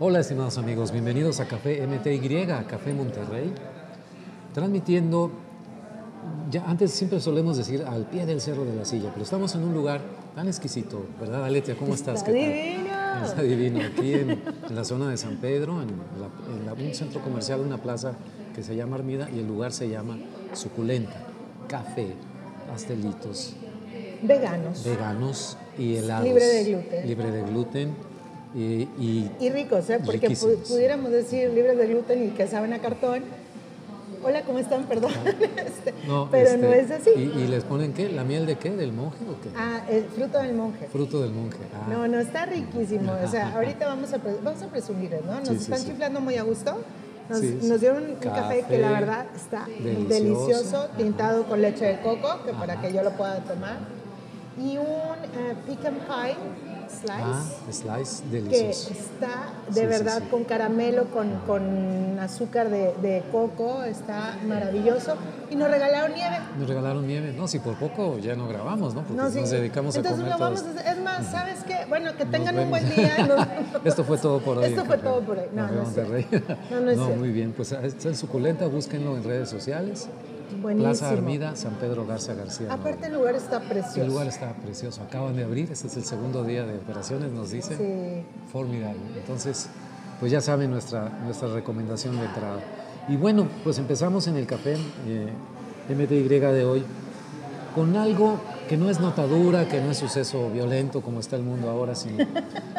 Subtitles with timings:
[0.00, 3.52] Hola estimados amigos, bienvenidos a Café MTY, Café Monterrey,
[4.52, 5.30] transmitiendo,
[6.50, 9.62] ya antes siempre solemos decir al pie del Cerro de la Silla, pero estamos en
[9.62, 10.00] un lugar
[10.34, 11.76] tan exquisito, ¿verdad Aletia?
[11.76, 12.16] ¿Cómo estás?
[12.16, 13.24] Está divino.
[13.24, 16.92] Está divino, aquí en, en, la zona de San Pedro, en, la, en la, un
[16.92, 18.14] centro comercial, una plaza
[18.52, 20.18] que se llama Armida y el lugar se llama
[20.54, 21.24] Suculenta,
[21.68, 22.14] café,
[22.66, 23.54] pastelitos.
[24.22, 24.82] Veganos.
[24.84, 26.24] Veganos y helados.
[26.24, 27.06] Libre de gluten.
[27.06, 28.13] Libre de gluten.
[28.54, 30.00] Y, y, y ricos, ¿eh?
[30.04, 33.22] porque pu pudiéramos decir libre de gluten y que saben a cartón.
[34.22, 34.84] Hola, ¿cómo están?
[34.88, 35.12] Perdón.
[35.56, 37.10] este, no, pero este, no es así.
[37.16, 38.08] ¿y, ¿Y, les ponen qué?
[38.08, 38.70] ¿La miel de qué?
[38.70, 39.50] ¿Del monje o qué?
[39.56, 40.86] Ah, el fruto del monje.
[40.86, 41.58] Fruto del monje.
[41.74, 41.88] Ah.
[41.90, 43.12] No, no, está riquísimo.
[43.22, 45.40] O sea, ahorita vamos a, vamos a presumir, ¿no?
[45.40, 45.86] Nos Sí, están sí.
[45.88, 46.76] chiflando muy a gusto.
[47.28, 50.08] Nos, dieron un café, que la verdad está delicioso.
[50.08, 53.78] delicioso, tintado con leche de coco, que para que yo lo pueda tomar.
[54.58, 56.36] Y un eh, pecan pie
[56.94, 57.12] slice.
[57.22, 58.90] Ah, slice que delicioso.
[58.92, 60.28] está de Sí, verdad sí.
[60.30, 65.16] con caramelo, con, con azúcar de, de coco, está maravilloso.
[65.50, 66.36] Y nos regalaron nieve.
[66.58, 67.32] Nos regalaron nieve.
[67.36, 69.02] No, si por poco ya no grabamos, ¿no?
[69.02, 70.96] Porque No, nos dedicamos Entonces a comer lo vamos a hacer.
[70.96, 71.78] Es más, ¿sabes qué?
[71.88, 73.26] Bueno, que tengan un buen día.
[73.26, 73.46] nos-
[73.84, 74.64] Esto fue todo por hoy.
[74.66, 75.46] Esto fue todo por hoy.
[75.54, 75.96] No, no es.
[76.70, 77.16] No, no es cierto.
[77.16, 77.52] muy bien.
[77.52, 80.08] Pues está en suculenta, búsquenlo en redes sociales.
[80.60, 80.90] Buenísimo.
[80.90, 82.72] Plaza Armida, San Pedro Garza García.
[82.72, 84.02] Aparte el lugar está precioso.
[84.02, 85.02] El lugar está precioso.
[85.02, 87.78] Acaban de abrir, este es el segundo día de operaciones, nos dicen.
[87.78, 88.50] Sí.
[88.52, 89.00] Formidable.
[89.16, 89.68] Entonces,
[90.20, 92.60] pues ya saben nuestra, nuestra recomendación de entrada.
[93.08, 95.32] Y bueno, pues empezamos en el café eh,
[95.88, 96.84] MTY de hoy
[97.74, 101.68] con algo que no es notadura, que no es suceso violento como está el mundo
[101.68, 102.24] ahora, sino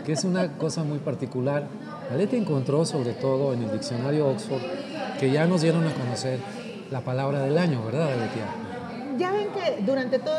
[0.05, 1.67] que es una cosa muy particular.
[2.11, 4.61] Aleta encontró sobre todo en el diccionario Oxford
[5.19, 6.39] que ya nos dieron a conocer
[6.91, 8.09] la palabra del año, ¿verdad?
[9.17, 10.35] Ya ven que durante todo,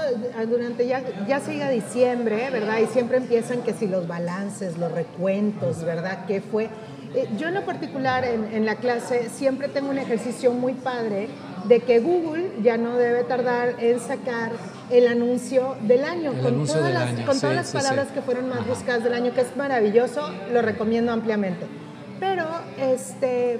[0.48, 2.78] durante ya, ya se llega diciembre, ¿verdad?
[2.78, 6.26] Y siempre empiezan que si los balances, los recuentos, ¿verdad?
[6.26, 6.68] ¿Qué fue?
[7.14, 11.28] Eh, yo en lo particular en, en la clase siempre tengo un ejercicio muy padre
[11.66, 14.52] de que Google ya no debe tardar en sacar
[14.90, 17.66] el anuncio del año, El con, anuncio todas, del las, año, con sí, todas las
[17.68, 18.14] sí, palabras sí.
[18.14, 18.68] que fueron más Ajá.
[18.68, 21.66] buscadas del año, que es maravilloso, lo recomiendo ampliamente.
[22.20, 22.44] Pero
[22.78, 23.58] este,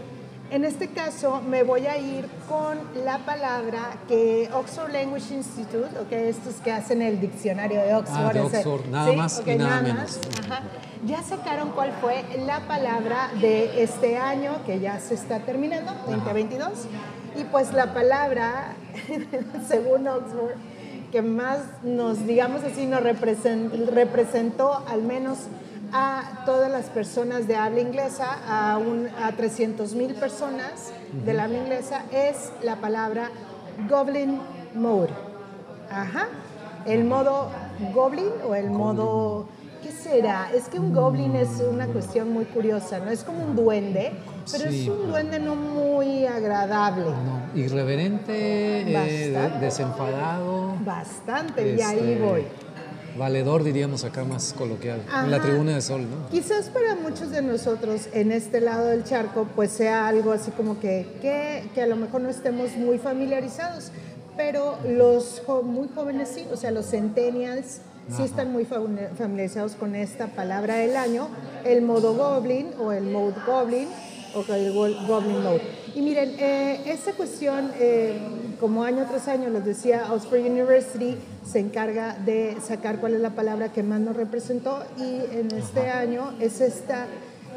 [0.51, 6.13] en este caso me voy a ir con la palabra que Oxford Language Institute, ok,
[6.13, 8.17] estos que hacen el diccionario de Oxford.
[8.27, 10.21] Ah, de ese- Oxford, nada más y ok, nada más, menos.
[10.45, 10.63] ajá,
[11.05, 16.71] ya sacaron cuál fue la palabra de este año que ya se está terminando, 2022.
[17.37, 18.75] Y pues la palabra,
[19.69, 20.55] según Oxford,
[21.13, 25.39] que más nos, digamos así, nos represent- representó al menos
[25.93, 30.93] a todas las personas de habla inglesa, a, un, a 300 mil personas
[31.25, 33.31] del habla inglesa, es la palabra
[33.89, 34.41] Goblin
[34.75, 35.11] Mode.
[35.91, 36.29] Ajá.
[36.87, 37.49] El modo
[37.95, 39.49] Goblin o el modo...
[39.83, 40.49] ¿Qué será?
[40.53, 43.09] Es que un Goblin es una cuestión muy curiosa, ¿no?
[43.11, 44.13] Es como un duende,
[44.51, 44.83] pero Sí.
[44.83, 47.05] es un duende no muy agradable.
[47.05, 49.65] No, irreverente, eh, Bastante.
[49.65, 50.75] desenfadado.
[50.85, 52.45] Bastante, y ahí este, voy.
[53.17, 55.01] Valedor, diríamos acá más coloquial.
[55.05, 55.27] En Ajá.
[55.27, 56.29] la tribuna de sol, ¿no?
[56.31, 60.79] Quizás para muchos de nosotros en este lado del charco, pues sea algo así como
[60.81, 63.91] que, que, que a lo mejor no estemos muy familiarizados,
[64.37, 68.25] pero los jo- muy jóvenes sí, o sea, los centennials sí Ajá.
[68.25, 71.29] están muy fami- familiarizados con esta palabra del año,
[71.65, 73.89] el modo goblin o el mode goblin
[74.35, 75.63] o el go- goblin mode.
[75.97, 78.19] Y miren, eh, esta cuestión, eh,
[78.61, 83.31] como año tras año, les decía, Oxford University se encarga de sacar cuál es la
[83.31, 87.07] palabra que más nos representó y en este año es esta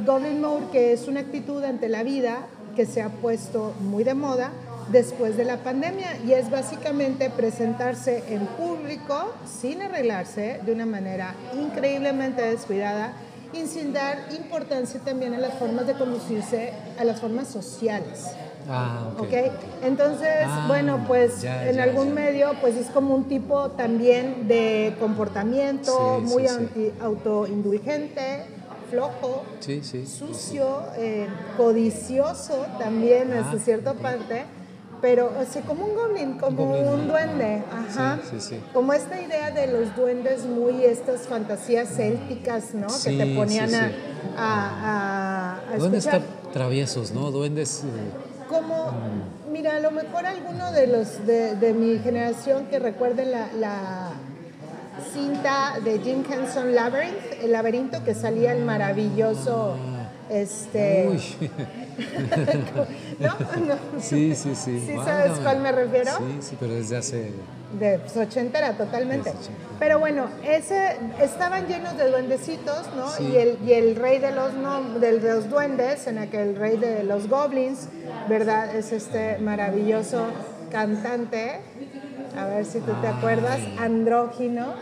[0.05, 2.47] Goblin Mode, que es una actitud ante la vida
[2.77, 4.51] que se ha puesto muy de moda
[4.89, 11.35] después de la pandemia y es básicamente presentarse en público sin arreglarse de una manera
[11.57, 13.11] increíblemente descuidada
[13.53, 18.27] y sin dar importancia también a las formas de conducirse, a las formas sociales.
[18.69, 19.33] Ah, ok.
[19.83, 22.13] Entonces, Ah, bueno, pues ya, en ya, algún ya.
[22.13, 26.91] medio, pues es como un tipo también de comportamiento Sí, muy sí, sí.
[27.01, 28.43] autoindulgente,
[28.91, 29.43] flojo,
[30.05, 34.45] sucio, eh, codicioso también Ah, hasta cierta parte,
[35.01, 36.87] pero o sea, como un goblin, como goblin.
[36.87, 38.19] un duende, ajá.
[38.23, 38.59] Sí, sí, sí.
[38.73, 42.87] Como esta idea de los duendes muy estas fantasías célticas, ¿no?
[42.87, 43.91] Que te ponían a,
[44.37, 46.21] a, a- a Duendes escuchar.
[46.21, 47.31] tra- traviesos, ¿no?
[47.31, 47.83] Duendes.
[47.83, 47.87] eh,
[48.49, 48.91] Como,
[49.51, 54.09] mira, a lo mejor alguno de los de, de mi generación que recuerden la, la
[55.13, 59.75] cinta de Jim Henson Labyrinth, el laberinto que salía el maravilloso
[60.29, 61.19] Este, Uy,
[63.19, 63.27] ¿No?
[63.67, 64.01] ¿No?
[64.01, 64.79] sí, sí, sí.
[64.79, 66.11] ¿Sí sabes cuál me refiero?
[66.17, 67.31] Sí, sí, pero desde hace...
[67.79, 69.29] De pues, ochentera, totalmente.
[69.29, 69.63] De los ochenta.
[69.79, 73.07] Pero bueno, ese, estaban llenos de duendecitos, ¿no?
[73.11, 73.23] Sí.
[73.25, 74.53] Y, el, y el rey de los,
[74.99, 77.87] del- de los duendes, en aquel rey de los goblins,
[78.27, 78.75] ¿verdad?
[78.75, 80.27] Es este maravilloso
[80.71, 81.59] cantante,
[82.35, 84.73] a ver si tú te acuerdas, andrógino,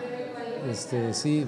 [0.70, 1.46] Este, sí,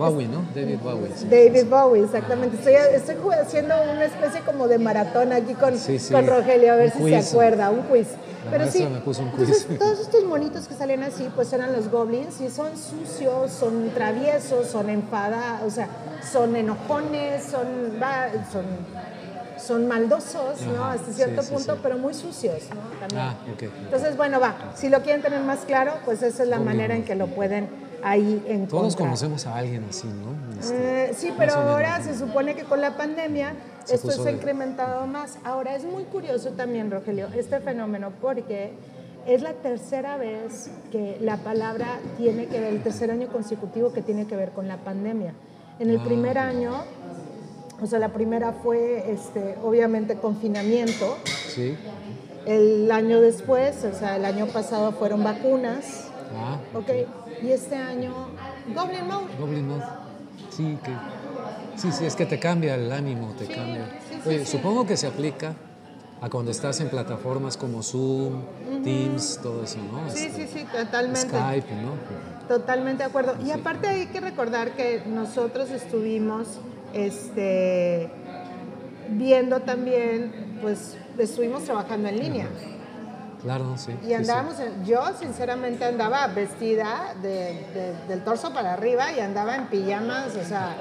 [0.00, 0.42] Bowie, ¿no?
[0.54, 1.10] David Bowie.
[1.14, 1.26] sí.
[1.28, 2.56] David Bowie, exactamente.
[2.56, 6.12] Estoy, estoy haciendo una especie como de maratón aquí con, Sí, sí.
[6.12, 7.24] con Rogelio, a ver Un si quiz.
[7.26, 8.08] se acuerda, un quiz.
[8.46, 9.78] La Pero sí, me puso un entonces, quiz.
[9.78, 14.66] todos estos monitos que salen así, pues eran los goblins y son sucios, son traviesos,
[14.66, 15.88] son enfadados, o sea,
[16.32, 17.66] son enojones, son,
[18.50, 18.64] son,
[19.58, 20.82] son maldosos, ¿no?
[20.84, 21.80] Ajá, Hasta cierto sí, sí, punto, sí.
[21.82, 22.80] pero muy sucios, ¿no?
[23.06, 23.20] También.
[23.20, 23.62] Ah, ok.
[23.84, 27.04] Entonces, bueno, va, si lo quieren tener más claro, pues esa es la manera en
[27.04, 27.68] que lo pueden
[28.02, 28.68] ahí encontrar.
[28.80, 30.58] Todos conocemos a alguien así, ¿no?
[30.60, 33.54] Este, Eh, sí, pero ahora se supone que con la pandemia
[33.84, 35.38] Se esto se ha de- incrementado más.
[35.44, 38.72] Ahora es muy curioso también, Rogelio, este fenómeno porque
[39.26, 44.02] es la tercera vez que la palabra tiene que ver, el tercer año consecutivo que
[44.02, 45.34] tiene que ver con la pandemia.
[45.78, 46.72] En el Ah, primer año,
[47.82, 51.16] o sea, la primera fue este, obviamente confinamiento.
[51.24, 51.76] Sí.
[52.46, 56.06] El año después, o sea, el año pasado fueron vacunas.
[56.34, 56.86] Ah, Ok,
[57.42, 58.12] y este año,
[58.74, 59.24] Goblin Mode.
[59.38, 59.84] Goblin Mode.
[60.50, 60.92] Sí, que.
[61.76, 63.88] Sí, sí, es que te cambia el ánimo, te Sí, cambia.
[64.08, 65.54] sí, Oye, supongo que se aplica
[66.20, 68.42] a cuando estás en plataformas como Zoom,
[68.84, 70.10] Teams, todo eso, ¿no?
[70.10, 71.20] Sí, Este, sí, sí, totalmente.
[71.20, 71.92] Skype, ¿no?
[72.48, 73.36] Totalmente de acuerdo.
[73.44, 76.58] Y aparte hay que recordar que nosotros estuvimos
[76.92, 78.10] este,
[79.10, 82.48] viendo también, pues estuvimos trabajando en línea.
[83.42, 83.92] Claro, sí.
[83.92, 84.14] sí, Y sí.
[84.14, 89.66] andábamos, en- yo sinceramente andaba vestida de- de- del torso para arriba y andaba en
[89.66, 90.74] pijamas, o sea,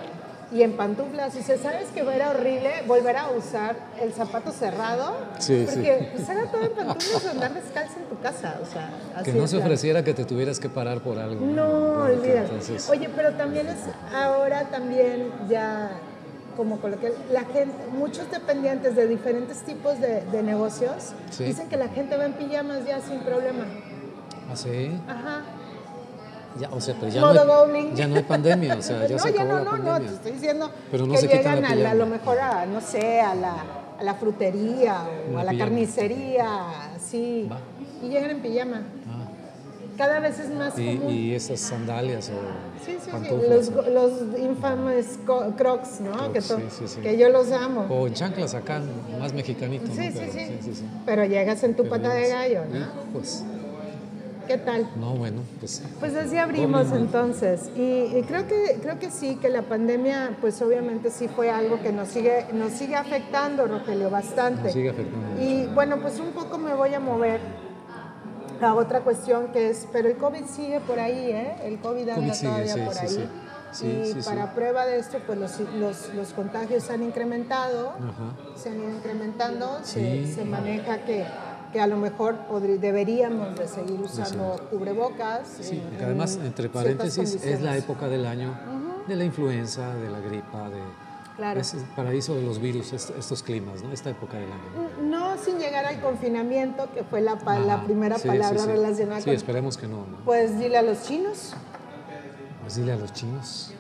[0.52, 1.36] y en pantuflas.
[1.36, 5.76] Y se sabes que era horrible volver a usar el zapato cerrado, Sí, sí.
[5.76, 8.90] porque pues era todo en pantuflas andar descalza en tu casa, o sea,
[9.24, 11.46] Que así no de se ofreciera que te tuvieras que parar por algo.
[11.46, 12.40] No, que olvídate.
[12.40, 13.78] entonces- Oye, pero también es
[14.14, 15.92] ahora también ya
[16.60, 21.46] como coloquial, la gente, muchos dependientes de diferentes tipos de, de negocios Sí.
[21.46, 23.64] dicen que la gente va en pijamas ya sin problema.
[24.52, 24.92] ¿Ah, sí?
[25.08, 25.44] Ajá.
[26.60, 29.20] Ya, o sea, pero ya, no hay, ya no hay pandemia, o sea, ya no,
[29.24, 30.10] se ya acabó no, la no, no, pandemia.
[30.10, 32.82] te estoy diciendo Pero no que se llegan a, la- a lo mejor a, no
[32.82, 33.56] sé, a la,
[33.98, 35.70] a la frutería o Una a la pijama.
[35.70, 36.48] carnicería,
[37.00, 37.60] sí, Va.
[38.04, 38.82] y llegan en pijama.
[40.00, 41.14] Cada vez es más y, común.
[41.14, 42.40] y esas sandalias o
[42.86, 45.20] Sí, sí, sí, los, los infames
[45.58, 46.14] crocs, ¿no?
[46.14, 47.02] Crocs, que, to- sí, sí, sí.
[47.02, 47.82] que yo los amo.
[47.90, 48.82] O en chanclas acá,
[49.20, 49.94] más mexicanito, ¿no?
[49.94, 50.86] sí, sí, Pero sí, sí, sí.
[51.06, 52.88] Pero llegas en tu Pero pata de gallo, ¿no?
[53.12, 53.44] Pues,
[54.48, 54.90] ¿Qué tal?
[54.96, 57.70] no, bueno, pues Pues así abrimos entonces.
[57.76, 57.82] Y,
[58.18, 61.92] y creo, que, creo que sí, que la pandemia, pues obviamente sí fue algo que
[61.92, 64.64] nos sigue, nos sigue afectando, Rogelio, bastante.
[64.64, 65.42] nos sigue afectando.
[65.44, 67.42] Y bueno, pues un poco me voy a mover
[68.62, 71.56] a otra cuestión que es, pero el COVID sigue por ahí, ¿eh?
[71.64, 73.08] El COVID anda COVID sigue, todavía sí, por sí, ahí.
[73.10, 73.30] sí.
[73.72, 74.28] Sí, y sí, sí.
[74.28, 78.56] para prueba de esto, pues los, los, los contagios se han incrementado, Ajá.
[78.56, 80.26] se han ido incrementando, Sí.
[80.26, 81.24] se, se maneja que,
[81.72, 82.36] que a lo mejor
[82.80, 85.48] deberíamos de seguir usando cubrebocas.
[85.62, 88.58] Sí, en- porque además, en entre paréntesis, es la época del año
[89.08, 90.80] de la influenza, de la gripa, de...
[91.40, 91.62] Claro.
[91.62, 93.94] Es el paraíso de los virus, est- estos climas, ¿no?
[93.94, 95.08] Esta época del año.
[95.10, 97.38] No sin llegar al confinamiento, que fue la,
[97.86, 98.72] primera Sí, palabra sí, sí.
[98.72, 99.34] relacionada Sí, con...
[99.36, 100.18] esperemos que no, ¿no?
[100.26, 101.54] Pues dile a los chinos.
[102.62, 103.72] Pues dile a los chinos.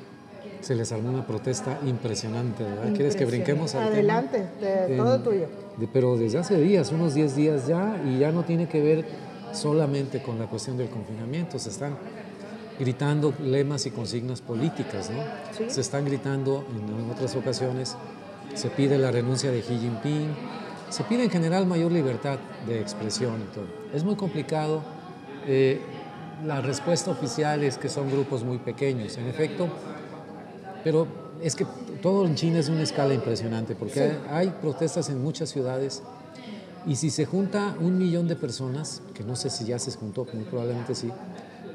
[0.61, 2.93] Se les armó una protesta impresionante, ¿verdad?
[2.93, 5.47] ¿Quieres que brinquemos al Adelante, de todo tuyo.
[5.77, 9.05] de- pero desde hace días, unos 10 días ya, y ya no tiene que ver
[9.51, 11.59] solamente con la cuestión del confinamiento.
[11.59, 11.97] Se están
[12.79, 15.21] gritando lemas y consignas políticas, ¿no?
[15.57, 15.65] Sí.
[15.69, 17.95] Se están gritando en, otras ocasiones,
[18.55, 20.29] se pide la renuncia de Xi Jinping,
[20.89, 23.65] se pide en general mayor libertad de expresión y todo.
[23.93, 24.81] Es muy complicado.
[25.45, 25.81] eh,
[26.45, 29.67] la respuesta oficial es que son grupos muy pequeños, en efecto,
[30.85, 31.05] pero
[31.41, 31.65] es que
[32.01, 36.01] todo en China es de una escala impresionante, porque hay, hay protestas en muchas ciudades
[36.85, 40.25] y si se junta un millón de personas, que no sé si ya se juntó,
[40.33, 41.11] muy probablemente sí,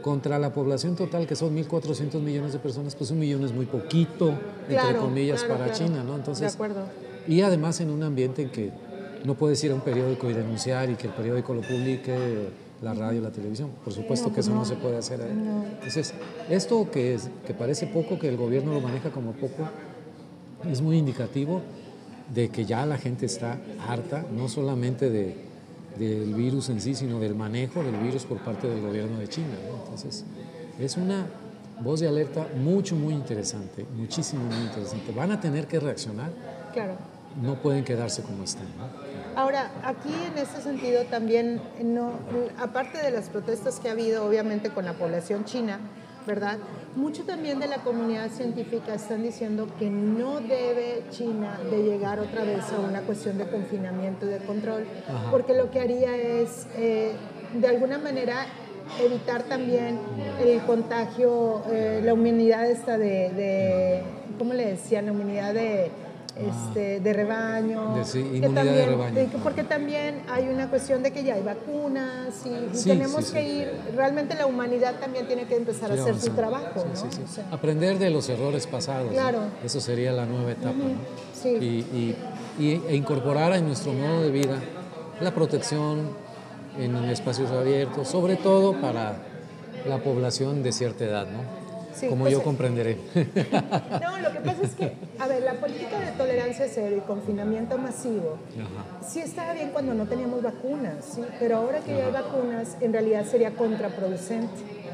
[0.05, 3.65] contra la población total, que son 1.400 millones de personas, pues un millón es muy
[3.65, 4.35] poquito,
[4.69, 5.87] entre Claro, comillas, claro, para claro.
[5.87, 6.17] China, ¿no?
[6.17, 6.83] Entonces, de acuerdo.
[7.27, 8.71] y además en un ambiente en que
[9.25, 12.51] no puedes ir a un periódico y denunciar y que el periódico lo publique,
[12.83, 13.71] la radio, la televisión.
[13.83, 15.23] Por supuesto que eso no, se puede hacer.
[15.23, 15.31] ahí.
[15.31, 16.13] Entonces,
[16.51, 19.71] esto que, es, que parece poco, que el gobierno lo maneja como poco,
[20.71, 21.63] es muy indicativo
[22.35, 23.59] de que ya la gente está
[23.89, 25.35] harta, no solamente de,
[25.99, 29.55] del virus en sí, sino del manejo del virus por parte del gobierno de China.
[29.69, 29.85] ¿no?
[29.85, 30.25] Entonces,
[30.79, 31.27] es una
[31.81, 35.13] voz de alerta mucho, muy interesante, muchísimo, muy interesante.
[35.13, 36.31] Van a tener que reaccionar.
[36.73, 36.97] Claro.
[37.43, 38.67] No pueden quedarse como están.
[38.79, 39.41] ¿no?
[39.41, 42.13] Ahora, aquí en ese sentido también, no,
[42.61, 45.81] aparte de las protestas que ha habido, obviamente, con la población china,
[46.27, 46.59] ¿verdad?
[46.97, 52.45] Mucho también de la comunidad científica están diciendo que no debe China de llegar otra
[52.45, 54.87] vez a una cuestión de confinamiento y de control,
[55.33, 57.13] porque lo que haría es, eh,
[57.53, 58.47] de alguna manera,
[59.03, 59.99] evitar también
[60.41, 64.03] el contagio, eh, la humanidad esta de, de,
[64.39, 65.07] ¿cómo le decían?
[65.07, 65.91] La humanidad de
[66.37, 67.95] este, de rebaño.
[67.95, 73.73] De, porque también hay una cuestión de que ya hay vacunas y, tenemos que ir,
[73.95, 76.85] realmente la humanidad también tiene que empezar a hacer su trabajo.
[77.51, 79.13] Aprender de los errores pasados.
[79.13, 79.41] Claro.
[79.65, 80.85] Eso sería la nueva etapa.
[81.45, 82.17] y,
[82.59, 84.59] e incorporar en nuestro modo de vida
[85.21, 86.09] la protección
[86.79, 89.17] en espacios abiertos, sobre todo para
[89.87, 91.64] la población de cierta edad, ¿no?
[92.09, 92.99] Como yo comprenderé.
[93.15, 97.79] No, lo que pasa es que, a ver, la política de tolerancia cero y confinamiento
[97.79, 98.39] masivo
[99.07, 101.23] sí estaba bien cuando no teníamos vacunas, ¿sí?
[101.39, 104.85] pero ahora que ya hay vacunas, en realidad sería contraproducente.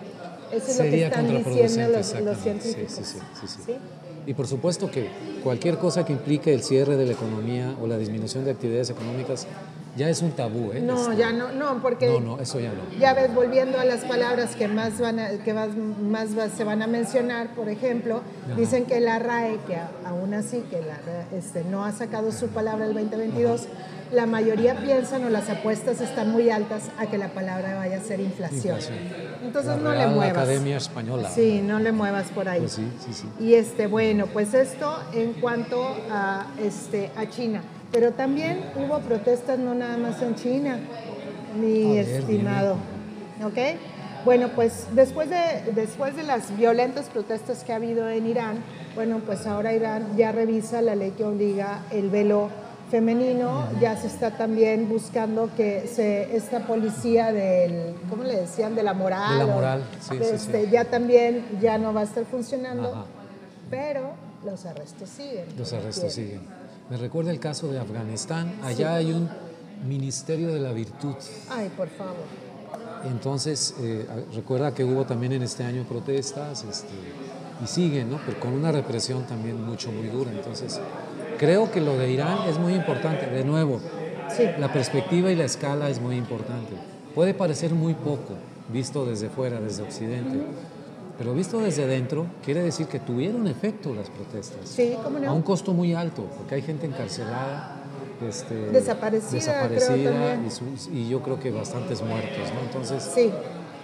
[0.53, 2.93] Eso es lo que están diciendo los, científicos.
[2.93, 3.73] Sí, sí, sí,
[4.27, 5.09] y por supuesto que
[5.43, 9.47] cualquier cosa que implique el cierre de la economía o la disminución de actividades económicas
[9.97, 10.81] ya es un tabú, ¿eh?
[10.81, 12.09] No, ya no, no, porque...
[12.09, 12.99] No, no, eso ya no.
[12.99, 15.71] Ya ves, volviendo a las palabras que más, van que más,
[16.57, 18.23] se van a mencionar, por ejemplo,
[18.57, 20.99] dicen que la RAE, que aún así que la,
[21.37, 23.67] este, no ha sacado su palabra el 2022,
[24.13, 28.01] la mayoría piensan o las apuestas están muy altas a que la palabra vaya a
[28.01, 28.79] ser inflación.
[29.43, 30.35] Entonces no le muevas.
[30.35, 31.31] La Academia Española.
[31.31, 32.61] Sí, no le muevas por ahí.
[32.61, 33.29] Pues sí, sí, sí.
[33.39, 37.63] Y este, bueno, pues esto en cuanto a, este, a China.
[37.93, 40.79] Pero también hubo protestas no nada más en China,
[41.61, 42.77] mi estimado.
[43.45, 43.59] ¿Ok?
[44.25, 48.59] Bueno, pues después de, después de las violentas protestas que ha habido en Irán,
[48.95, 52.51] bueno, pues ahora Irán ya revisa la ley que obliga el velo
[52.91, 58.75] femenino, ya se está también buscando que se, esta policía del, ¿cómo le decían?
[58.75, 59.39] De la moral.
[59.39, 63.07] De la moral, sí, este, Ya también ya no va a estar funcionando,
[63.71, 64.13] pero
[64.45, 65.47] los arrestos siguen.
[65.57, 66.41] Los arrestos siguen.
[66.91, 68.53] Me recuerda el caso de Afganistán.
[68.65, 69.31] Allá hay un
[69.87, 71.15] Ministerio de la Virtud.
[71.49, 72.17] Ay, por favor.
[73.09, 74.05] Entonces, eh,
[74.35, 76.89] recuerda que hubo también en este año protestas este,
[77.63, 78.19] y siguen, ¿no?
[78.27, 80.33] Pero con una represión también mucho, muy dura.
[80.33, 80.81] Entonces,
[81.39, 83.27] creo que lo de Irán es muy importante.
[83.27, 83.81] De nuevo,
[84.37, 84.47] sí.
[84.59, 86.73] la perspectiva y la escala es muy importante.
[87.15, 88.35] Puede parecer muy poco
[88.73, 90.41] visto desde fuera, desde Occidente.
[91.21, 94.67] Pero visto desde dentro, quiere decir que tuvieron efecto las protestas.
[94.67, 95.29] Sí, ¿cómo no?
[95.29, 97.77] A un costo muy alto, porque hay gente encarcelada,
[98.27, 100.39] este, desaparecida, desaparecida
[100.91, 102.61] y, yo creo que bastantes muertos, ¿no?
[102.63, 103.31] Entonces, sí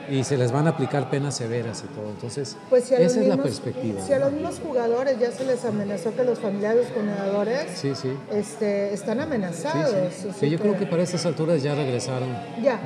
[0.08, 2.08] y se les van a aplicar penas severas y todo.
[2.10, 4.00] Entonces, pues esa es la perspectiva.
[4.02, 8.10] Si a los mismos jugadores ya se les amenazó que los familiares jugadores sí, sí.
[8.32, 9.94] Este, están amenazados.
[10.38, 12.28] Sí, yo creo que para estas alturas ya regresaron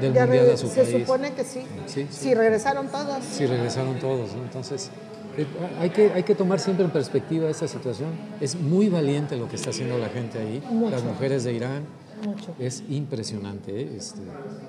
[0.00, 1.62] del Mundial a su se supone que sí.
[1.87, 2.35] sí.
[2.35, 3.25] regresaron todos.
[3.25, 4.31] Sí, regresaron todos.
[4.35, 4.91] Entonces,
[5.37, 5.47] eh,
[5.79, 8.11] hay que, hay que tomar siempre en perspectiva esta situación.
[8.41, 11.85] Es muy valiente lo que está haciendo la gente ahí, las mujeres de Irán.
[12.25, 12.55] Mucho.
[12.59, 13.81] Es impresionante.
[13.81, 13.91] ¿eh?
[13.97, 14.21] Este,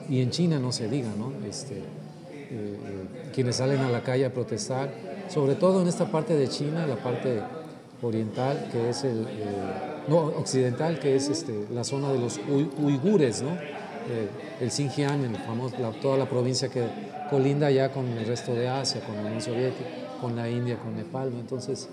[0.10, 1.34] y en China no se diga, ¿no?
[1.46, 1.84] Este,
[3.34, 4.89] quienes salen a la calle a protestar,
[5.29, 7.41] sobre todo en esta parte de China, la parte
[8.01, 9.46] oriental, que es el, eh,
[10.08, 12.39] no, occidental, que es este, la zona de los
[12.79, 13.51] uigures, ¿no?
[13.51, 14.27] Eh,
[14.60, 16.88] el Xinjiang, el famoso, toda la provincia que
[17.29, 19.89] colinda ya con el resto de Asia, con la Unión Soviética,
[20.20, 21.31] con la India, con Nepal.
[21.39, 21.88] Entonces,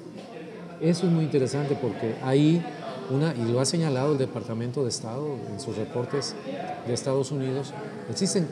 [0.80, 2.64] eso es muy interesante porque ahí
[3.10, 6.34] una, y lo ha señalado el Departamento de Estado en sus reportes
[6.86, 7.72] de Estados Unidos,
[8.10, 8.46] existen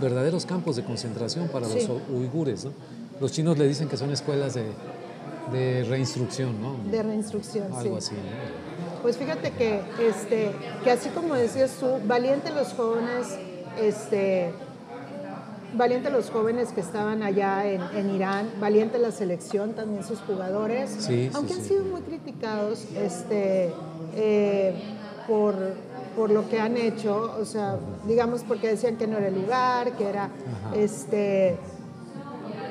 [0.00, 2.64] verdaderos campos de concentración para los uigures.
[2.64, 2.72] ¿no?
[3.20, 4.66] Los chinos le dicen que son escuelas de,
[5.52, 6.76] de reinstrucción, ¿no?
[6.90, 8.14] De reinstrucción, Algo así,
[9.02, 10.52] Pues fíjate que, este,
[10.84, 13.36] que así como decías tú, valiente los jóvenes,
[13.80, 14.52] este,
[15.74, 21.54] valiente los jóvenes que estaban allá en, Irán, valiente la selección, también sus jugadores, aunque
[21.54, 23.72] han sido muy criticados este,
[24.14, 24.74] eh,
[25.26, 25.54] por,
[26.16, 29.92] por, lo que han hecho, o sea, digamos porque decían que no era el lugar,
[29.92, 30.30] que era,
[30.74, 31.56] este,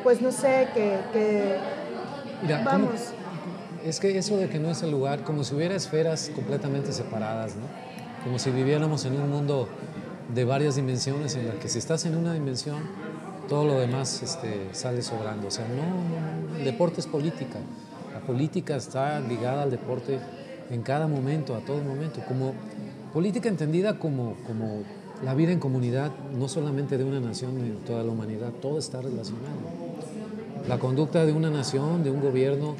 [0.04, 1.58] pues no sé, que,
[2.64, 3.14] vamos.
[3.86, 7.56] Es que eso de que no es el lugar, como si hubiera esferas completamente separadas,
[7.56, 7.64] ¿no?
[8.24, 9.70] Como si viviéramos en un mundo
[10.34, 12.82] de varias dimensiones en las que si estás en una dimensión,
[13.48, 15.48] todo lo demás este, sale sobrando.
[15.48, 17.60] O sea, no, el deporte es política.
[18.14, 20.20] La política está ligada al deporte
[20.70, 22.54] en cada momento, a todo momento, como
[23.14, 24.84] política entendida como, como
[25.24, 29.02] la vida en comunidad, no solamente de una nación, de toda la humanidad, todo está
[29.02, 29.56] relacionado.
[30.68, 32.76] la conducta de una nación, de un gobierno,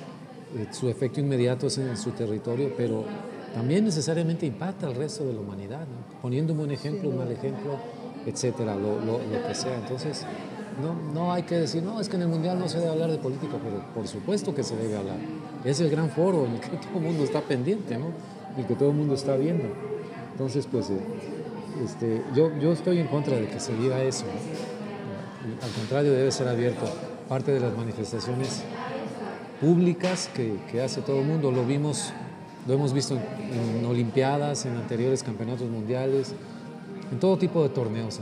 [0.56, 3.06] eh, su efecto inmediato es en su territorio, pero
[3.54, 5.86] también necesariamente impacta al resto de la humanidad,
[6.22, 7.78] poniendo un buen ejemplo, un mal ejemplo,
[8.26, 9.76] etcétera, lo, lo, lo que sea.
[9.76, 10.26] Entonces,
[10.82, 13.10] no, no hay que decir, no, es que en el Mundial no se debe hablar
[13.10, 15.18] de política, pero por supuesto que se debe hablar.
[15.66, 18.08] Es el gran foro en el que todo el mundo está pendiente, ¿no?
[18.58, 19.66] Y que todo el mundo está viendo.
[20.32, 21.00] Entonces, pues, eh,
[21.84, 24.26] este, yo, yo estoy en contra de que se diga eso.
[25.64, 26.86] Al contrario, debe ser abierto.
[27.28, 28.64] Parte de las manifestaciones
[29.60, 32.14] públicas que, que hace todo el mundo, lo vimos,
[32.68, 36.34] lo hemos visto en, en Olimpiadas, en anteriores campeonatos mundiales,
[37.12, 38.20] en todo tipo de torneos,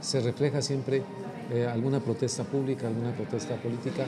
[0.00, 1.02] se refleja siempre
[1.52, 4.06] eh, alguna protesta pública, alguna protesta política,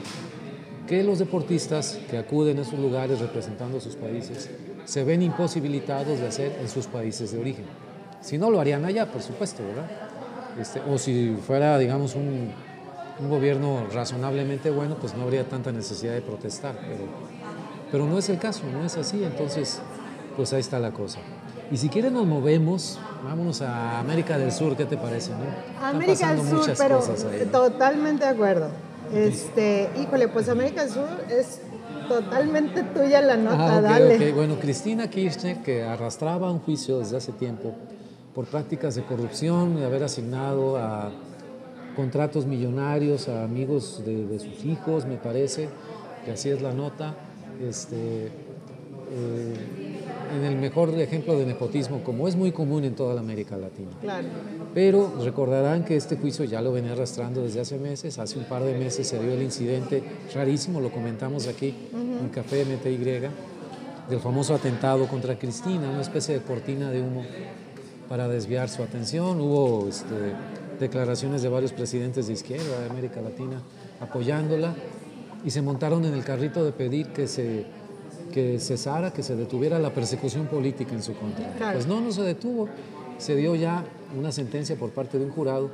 [0.87, 4.49] que los deportistas que acuden a esos lugares representando a sus países
[4.85, 7.65] se ven imposibilitados de hacer en sus países de origen.
[8.21, 9.89] Si no, lo harían allá, por supuesto, ¿verdad?
[10.59, 12.51] Este, o si fuera, digamos, un,
[13.19, 17.05] un, gobierno razonablemente bueno, pues no habría tanta necesidad de protestar, pero,
[17.91, 19.81] pero no es el caso, no es así, entonces,
[20.35, 21.19] pues ahí está la cosa.
[21.71, 25.31] Y si quieren nos movemos, vámonos a América del Sur, ¿qué te parece?
[25.31, 25.85] No?
[25.85, 27.51] América del Sur, pero ahí, ¿no?
[27.51, 28.67] totalmente de acuerdo.
[29.13, 31.59] Este, híjole, pues América del Sur es
[32.07, 34.15] totalmente tuya la nota, ah, okay, dale.
[34.15, 34.31] Okay.
[34.33, 37.73] Bueno, Cristina Kirchner, que arrastraba un juicio desde hace tiempo
[38.35, 41.11] por prácticas de corrupción, de haber asignado a
[41.95, 45.69] contratos millonarios a amigos de, de sus hijos, me parece,
[46.25, 47.15] que así es la nota.
[47.67, 48.31] Este,
[49.13, 49.53] eh,
[50.35, 53.91] en el mejor ejemplo de nepotismo, como es muy común en toda la América Latina.
[53.99, 54.27] Claro.
[54.73, 58.17] Pero recordarán que este juicio ya lo venía arrastrando desde hace meses.
[58.17, 60.01] Hace un par de meses se dio el incidente
[60.33, 62.19] rarísimo, lo comentamos aquí uh -huh.
[62.21, 63.29] en Café MTY,
[64.09, 67.23] del famoso atentado contra Cristina, una especie de cortina de humo
[68.07, 69.41] para desviar su atención.
[69.41, 70.33] Hubo este,
[70.79, 73.61] declaraciones de varios presidentes de izquierda de América Latina
[73.99, 74.73] apoyándola
[75.43, 77.65] y se montaron en el carrito de pedir que se
[78.31, 81.51] que cesara, que se detuviera la persecución política en su contra.
[81.57, 81.73] Claro.
[81.73, 82.69] Pues no, no se detuvo.
[83.17, 83.83] Se dio ya
[84.17, 85.69] una sentencia por parte de un jurado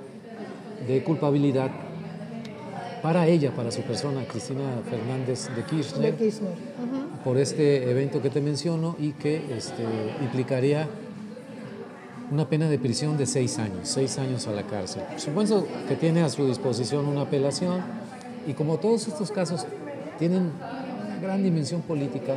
[0.87, 1.71] de culpabilidad
[3.01, 6.51] para ella, para su persona, Cristina Fernández de Kirchner, De Kirchner.
[6.51, 7.23] Ujú.
[7.23, 9.83] por este evento que te menciono y que este,
[10.21, 10.87] implicaría
[12.31, 15.03] una pena de prisión de seis años, seis años a la cárcel.
[15.17, 17.81] Supongo que tiene a su disposición una apelación
[18.47, 19.65] y como todos estos casos
[20.17, 20.51] tienen
[21.05, 22.33] una gran dimensión política,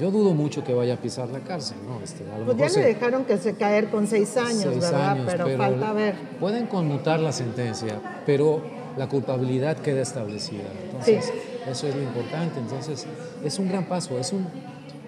[0.00, 2.00] yo dudo mucho que vaya a pisar la cárcel, ¿no?
[2.02, 4.62] Este, a lo Pues ya mejor le se- dejaron que se caer con seis años,
[4.64, 5.10] seis ¿verdad?
[5.10, 6.14] años, pero, falta ver.
[6.40, 8.60] Pueden conmutar la sentencia, pero
[8.96, 10.64] la culpabilidad queda establecida.
[10.84, 11.32] Entonces,
[11.70, 12.58] eso es lo importante.
[12.58, 13.06] Entonces,
[13.44, 14.46] es un gran paso, es un,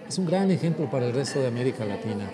[0.08, 2.30] es un gran ejemplo para el resto de América Latina.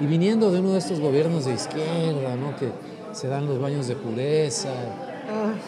[0.00, 2.54] Y viniendo de uno de estos gobiernos de izquierda, ¿no?
[2.56, 2.68] que
[3.12, 4.70] se dan los baños de pureza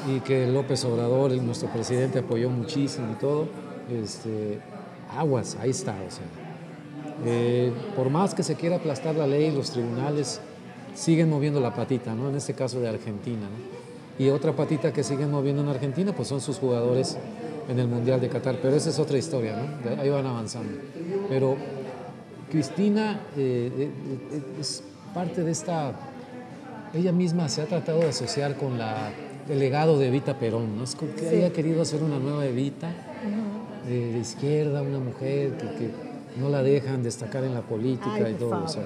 [0.06, 3.48] y que López Obrador, nuestro presidente, apoyó muchísimo y todo,
[3.90, 4.60] este,
[5.16, 5.92] aguas, ahí está.
[5.92, 6.26] O sea,
[7.24, 10.40] eh, por más que se quiera aplastar la ley, los tribunales
[10.94, 12.28] siguen moviendo la patita, ¿no?
[12.28, 13.76] En este caso de Argentina, ¿no?
[14.24, 17.18] Y otra patita que siguen moviendo en Argentina, pues son sus jugadores
[17.68, 18.58] en el Mundial de Qatar.
[18.62, 20.00] Pero esa es otra historia, ¿no?
[20.00, 20.78] Ahí van avanzando.
[21.28, 21.56] Pero
[22.50, 23.90] Cristina eh, eh,
[24.32, 25.92] eh, es parte de esta...
[26.94, 29.10] Ella misma se ha tratado de asociar con la,
[29.48, 30.84] el legado de Evita Perón, ¿no?
[30.84, 31.36] Es como que Sí.
[31.36, 32.88] ella ha querido hacer una nueva Evita
[33.88, 35.90] de, de izquierda, una mujer que, que
[36.40, 38.64] no la dejan destacar en la política Ay, y todo.
[38.64, 38.84] O sea,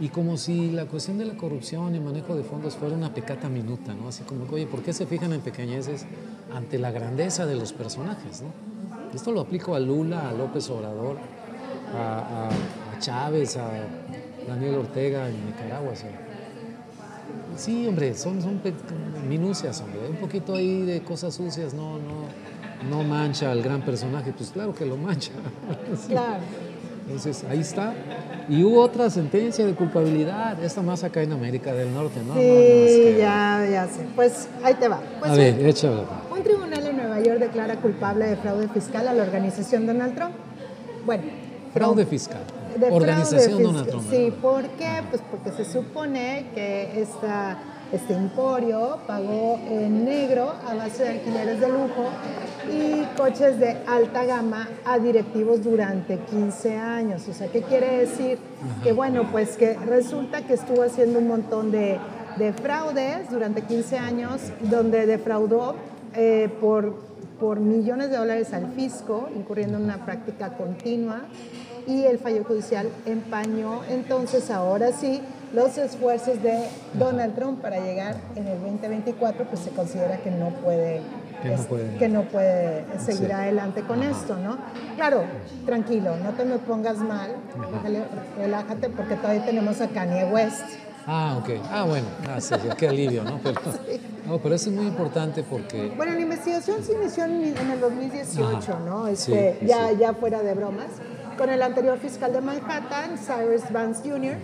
[0.00, 3.48] y como si la cuestión de la corrupción y manejo de fondos fuera una pecata
[3.48, 4.08] minuta, ¿no?
[4.08, 6.06] Así como, oye, ¿por qué se fijan en pequeñeces
[6.54, 8.48] ante la grandeza de los personajes, ¿no?
[9.14, 11.16] Esto lo aplico a Lula, a López Obrador,
[11.94, 12.48] a, a-
[12.96, 13.68] a Chávez, a
[14.46, 15.92] Daniel Ortega en Nicaragua.
[15.92, 16.10] o sea.
[17.60, 18.58] Sí, hombre, son, son
[19.28, 20.00] minucias, hombre.
[20.08, 22.24] Un poquito ahí de cosas sucias, no, no,
[22.88, 24.32] no mancha al gran personaje.
[24.34, 25.32] Pues claro que lo mancha.
[26.08, 26.40] Claro.
[27.04, 27.92] Entonces, ahí está.
[28.48, 32.28] Y hubo otra sentencia de culpabilidad, esta más acá en América del Norte, ¿no?
[32.28, 34.06] No, no, es Sí, que- ya, ya sé.
[34.14, 35.00] Pues ahí te va.
[35.18, 36.04] Pues A ver, échalo.
[36.30, 40.32] Un tribunal en Nueva York declara culpable de fraude fiscal a la organización Donald Trump.
[41.04, 41.24] Bueno,
[41.74, 42.42] Fraude fiscal.
[42.76, 43.86] De Organización.
[44.10, 44.32] Sí.
[44.40, 45.02] ¿por qué?
[45.08, 47.58] Pues porque se supone que esta,
[47.92, 52.08] este emporio pagó en negro a base de alquileres de lujo
[52.70, 57.28] y coches de alta gama a directivos durante 15 años.
[57.28, 58.38] O sea, ¿qué quiere decir?
[58.82, 61.98] Que bueno, pues que resulta que estuvo haciendo un montón de,
[62.38, 65.74] de fraudes durante 15 años, donde defraudó
[66.14, 66.94] eh, por,
[67.38, 71.22] por millones de dólares al fisco, incurriendo en una práctica continua
[71.90, 75.20] y el fallo judicial empañó entonces ahora sí
[75.52, 80.50] los esfuerzos de Donald Trump para llegar en el 2024, pues se considera que no
[80.50, 81.00] puede
[81.98, 84.58] que no puede, seguir adelante con esto, ¿no?
[84.96, 85.22] Claro,
[85.64, 87.34] tranquilo, no te me pongas mal,
[88.36, 90.66] relájate porque todavía tenemos a Kanye West.
[91.06, 91.48] Ah, ok.
[91.70, 93.40] Ah, bueno, ah, qué alivio, ¿no?
[93.42, 93.60] Pero,
[94.26, 95.92] no, pero eso es muy importante porque...
[95.96, 99.08] Bueno, la investigación se inició en, el 2018, ¿no?
[99.08, 100.88] Este, ya, ya fuera de bromas,
[101.40, 104.36] con el anterior fiscal de Manhattan, Cyrus Vance Jr.,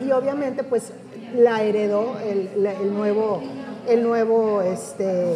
[0.00, 0.92] y obviamente pues
[1.36, 3.42] la heredó el, el nuevo,
[3.88, 5.32] el nuevo este,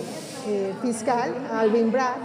[0.47, 2.19] eh, fiscal, Alvin Bragg,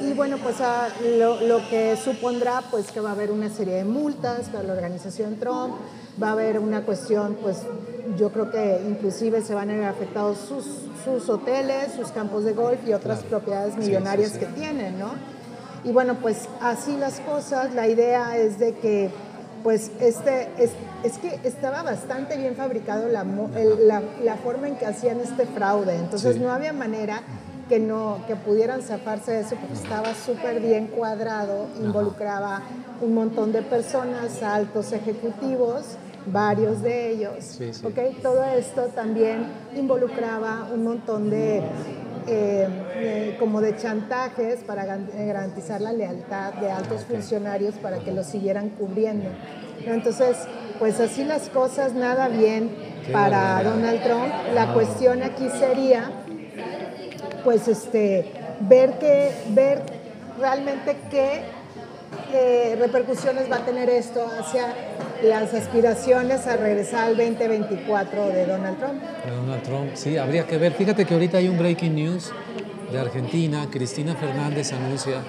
[0.00, 3.74] y bueno, pues ah, lo, lo, que supondrá pues que va a haber una serie
[3.74, 5.74] de multas para la organización Trump,
[6.22, 7.62] va a haber una cuestión, pues
[8.16, 10.64] yo creo que inclusive se van a ver afectados sus,
[11.04, 15.34] sus hoteles, sus campos de golf y otras propiedades millonarias que tienen, ¿no?
[15.84, 19.10] Y bueno, pues así las cosas, la idea es de que
[19.62, 24.84] pues este, es, es que estaba bastante bien fabricado la, la, la, forma en que
[24.84, 27.22] hacían este fraude, entonces no había manera
[27.68, 32.60] que no que pudieran zafarse de eso porque estaba súper bien cuadrado, involucraba
[33.00, 37.58] un montón de personas, altos ejecutivos, varios de ellos.
[38.22, 41.62] Todo esto también involucraba un montón de
[42.26, 48.70] eh, como de chantajes para garantizar la lealtad de altos funcionarios para que lo siguieran
[48.70, 49.30] cubriendo.
[49.86, 50.36] Entonces,
[50.78, 52.70] pues así las cosas, nada bien
[53.12, 54.32] para Donald Trump.
[54.54, 56.10] La cuestión aquí sería
[57.44, 59.82] pues este, ver, que, ver
[60.38, 61.42] realmente qué
[62.78, 64.66] repercusiones va a tener esto hacia
[65.24, 69.02] las aspiraciones a regresar al 2024 de Donald Trump.
[69.24, 70.72] De Donald Trump, sí, habría que ver.
[70.72, 72.32] Fíjate que ahorita hay un breaking news
[72.92, 73.66] de Argentina.
[73.70, 75.22] Cristina Fernández anuncia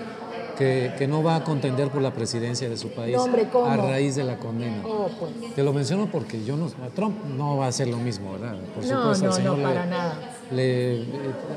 [0.56, 4.38] que, no va a contender por la presidencia de su país a raíz de la
[4.38, 4.82] condena.
[4.86, 5.54] Oh, pues.
[5.54, 8.56] Te lo menciono porque yo no, Trump no va a hacer lo mismo, ¿verdad?
[8.74, 10.20] Por no, supuesto, no, no, para nada.
[10.52, 11.06] Eh,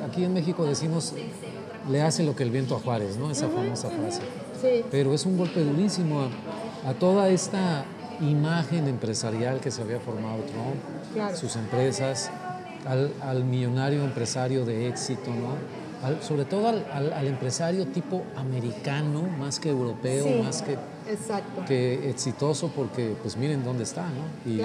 [0.09, 1.15] aquí en México decimos,
[1.91, 3.31] le hace lo que el viento a Juárez, ¿no?
[3.31, 4.23] Esa famosa frase.
[4.61, 4.85] Sí.
[4.91, 6.29] Pero es un golpe durísimo
[6.87, 7.85] a, toda esta
[8.21, 12.31] imagen empresarial que se había formado Trump, sus empresas,
[12.87, 15.57] al, al millonario empresario de éxito, ¿no?
[16.21, 20.77] sobre todo al, empresario tipo americano, más que europeo, más que,
[21.67, 24.51] que exitoso, porque pues miren dónde está, ¿no?
[24.51, 24.61] Y,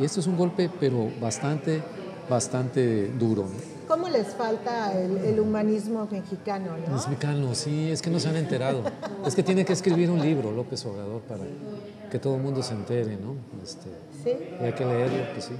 [0.00, 1.80] y esto es un golpe, pero bastante,
[2.28, 3.46] bastante duro.
[3.86, 6.70] ¿Cómo les falta el, humanismo mexicano?
[6.88, 6.94] ¿no?
[6.94, 8.82] Mexicano, sí, es que no se han enterado.
[9.26, 11.44] es que tiene que escribir un libro, López Obrador, para
[12.14, 13.34] que todo el mundo se entere, ¿no?
[13.60, 13.88] Este,
[14.22, 14.38] ¿Sí?
[14.60, 15.54] Y hay que leerlo, pues sí,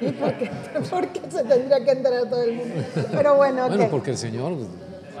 [0.00, 0.50] ¿Y por qué,
[0.90, 2.74] por qué, se tendría que enterar todo el mundo?
[3.12, 4.54] Pero bueno, Bueno, porque el Señor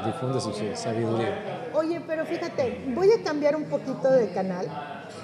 [0.04, 1.68] difunde su sabiduría.
[1.72, 4.66] Oye, pero fíjate, voy a cambiar un poquito de canal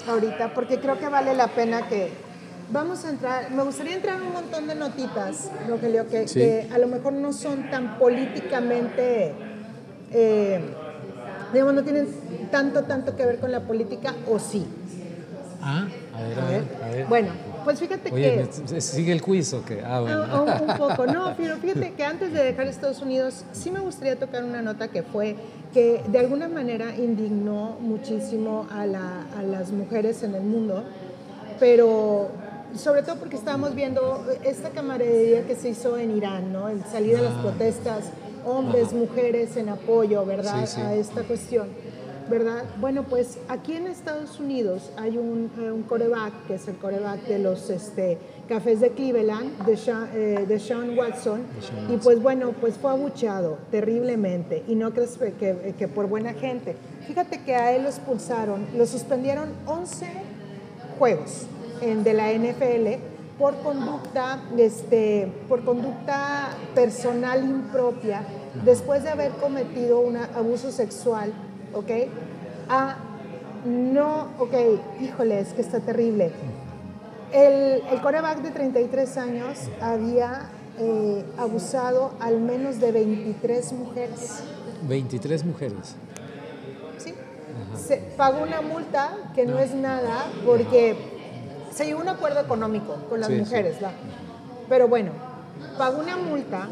[0.09, 2.11] ahorita porque creo que vale la pena que
[2.71, 6.79] Vamos a entrar, me gustaría entrar en un montón de notitas, Rogelio, que, que a
[6.79, 9.35] lo mejor no son tan políticamente,
[10.11, 10.61] eh,
[11.53, 12.09] digamos, no tienen
[12.51, 14.67] tanto, tanto que ver con la política, o sí.
[15.63, 17.07] Ah, a ver, a ver, a ver.
[17.07, 17.29] Bueno,
[17.65, 18.81] pues fíjate Oye, que...
[18.81, 19.81] ¿Sigue el quiz o qué?
[19.85, 20.43] Ah, bueno.
[20.43, 24.19] un, un, poco, no, pero fíjate que antes de dejar Estados Unidos, sí me gustaría
[24.19, 25.37] tocar una nota que fue
[25.73, 30.85] que de alguna manera indignó muchísimo a, la, a las mujeres en el mundo,
[31.61, 32.29] pero
[32.77, 36.69] sobre todo porque estábamos viendo esta camaradería que se hizo en Irán, ¿no?
[36.69, 37.43] El salir de las ah.
[37.43, 38.11] protestas,
[38.45, 40.65] hombres, mujeres en apoyo, ¿verdad?
[40.79, 41.69] A esta cuestión,
[42.33, 42.65] ¿verdad?
[42.81, 47.27] Bueno, pues aquí en Estados Unidos hay un, eh, un coreback, que es el coreback
[47.27, 48.17] de los este,
[48.49, 51.43] cafés de Cleveland, de Sean, eh, de Sean Watson,
[51.91, 56.75] y pues bueno, pues fue abucheado terriblemente, y no crees que, que por buena gente.
[57.07, 60.07] Fíjate que a él lo expulsaron, lo suspendieron 11
[60.99, 61.47] juegos
[61.83, 68.23] de la NFL por conducta, este, por conducta personal impropia
[68.65, 71.33] después de haber cometido un abuso sexual,
[71.75, 71.91] ¿ok?
[72.69, 72.97] A
[73.65, 74.55] no, ok,
[75.01, 76.33] híjole, es que está terrible.
[77.33, 84.43] El, el coreback de 33 años había eh, abusado al menos de 23 mujeres.
[84.83, 85.95] 23 mujeres.
[86.99, 87.15] Sí.
[87.79, 90.97] Se pagó una multa que no es nada porque
[91.73, 93.77] se llegó un acuerdo económico con las mujeres,
[94.69, 95.13] pero bueno,
[95.79, 96.69] pagó una multa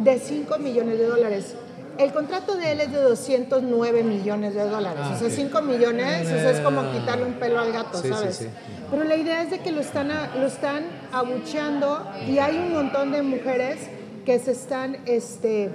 [0.00, 1.54] de 5 millones de dólares.
[1.98, 5.00] El contrato de él es de 209 millones de dólares.
[5.02, 8.48] Ah, o sea, 5 millones, es como quitarle un pelo al gato, ¿sabes?
[8.90, 13.12] Pero la idea es de que lo están, lo están abucheando y hay un montón
[13.12, 13.78] de mujeres
[14.24, 15.70] que se están, este,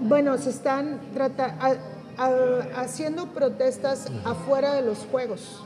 [0.00, 1.00] bueno, se están
[2.76, 5.62] haciendo protestas afuera de los juegos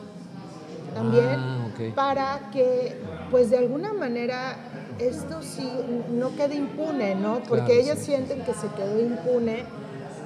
[0.95, 1.37] también.
[1.39, 3.01] Ah, para que,
[3.31, 4.57] pues de alguna manera,
[4.99, 5.69] esto sí
[6.11, 7.41] no quede impune, ¿no?
[7.49, 8.07] Porque Claro, ellas sí.
[8.07, 9.65] sienten que se quedó impune,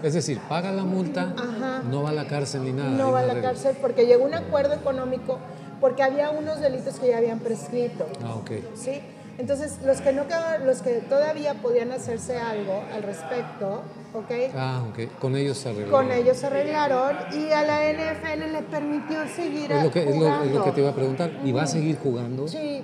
[0.03, 1.83] Es decir, paga la multa, Ajá.
[1.89, 2.91] no va a la cárcel ni nada.
[2.91, 3.51] no va a la regla.
[3.51, 5.39] cárcel porque llegó un acuerdo económico,
[5.81, 8.51] porque había unos delitos que ya habían prescrito, Ah, ok.
[8.75, 9.01] ¿sí?
[9.39, 10.25] Entonces, los que, no,
[10.67, 13.83] los que todavía podían hacerse algo al respecto,
[14.13, 14.53] ¿ok?
[14.55, 15.19] Ah, ok.
[15.21, 15.91] Con ellos se arregló.
[15.91, 20.07] Con ellos se arreglaron y a la NFL le permitió seguir Es lo, que, es,
[20.07, 20.45] lo, jugando.
[20.45, 21.31] es lo que te iba a preguntar.
[21.45, 22.47] ¿Y va a seguir jugando?
[22.47, 22.83] Sí,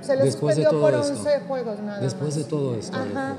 [0.00, 1.12] se le Después de todo por esto.
[1.12, 2.96] 11 juegos nada Después de todo esto.
[2.96, 3.34] Ajá.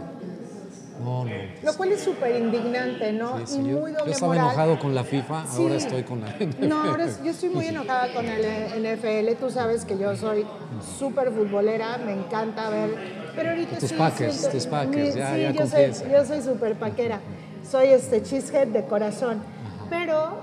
[1.04, 1.32] No, no.
[1.64, 3.40] Lo cual es súper indignante, ¿no?
[3.40, 4.46] Sí, sí, y yo, muy yo estaba moral.
[4.50, 5.64] enojado con la FIFA, Sí.
[5.64, 6.28] ahora estoy con la
[6.60, 8.46] No, ahora es- yo estoy muy enojada con el
[8.86, 9.36] NFL.
[9.40, 10.46] Tú sabes que yo soy
[11.00, 12.92] súper futbolera, me encanta ver.
[13.36, 16.00] Pero ahorita Tus sí Packers, siento- tus Packers, ya- sí, ya yo confiesa.
[16.04, 17.20] soy, yo soy súper paquera.
[17.68, 19.42] Soy este cheesehead de corazón.
[19.90, 20.34] Pero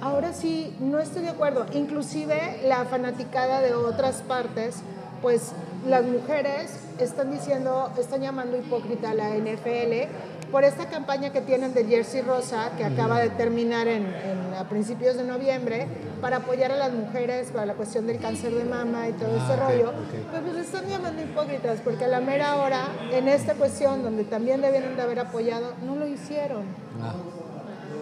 [0.00, 1.66] ahora sí no estoy de acuerdo.
[1.72, 4.76] Inclusive la fanaticada de otras partes,
[5.22, 5.52] pues
[5.86, 10.08] las mujeres están diciendo, están llamando hipócrita a la NFL
[10.50, 14.68] por esta campaña que tienen de Jersey Rosa, que acaba de terminar en, en- a
[14.68, 15.86] principios de noviembre,
[16.20, 19.44] para apoyar a las mujeres para la cuestión del cáncer de mama y todo Ah,
[19.44, 19.88] ese ok, rollo.
[19.90, 20.28] ok.
[20.32, 24.60] Pero pues están llamando hipócritas, porque a la mera hora, en esta cuestión donde también
[24.60, 26.64] debieron de haber apoyado, no lo hicieron.
[27.00, 27.14] Ah,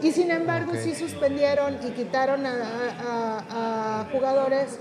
[0.03, 2.55] Y sin embargo sí suspendieron y quitaron a,
[3.09, 4.79] a- a jugadores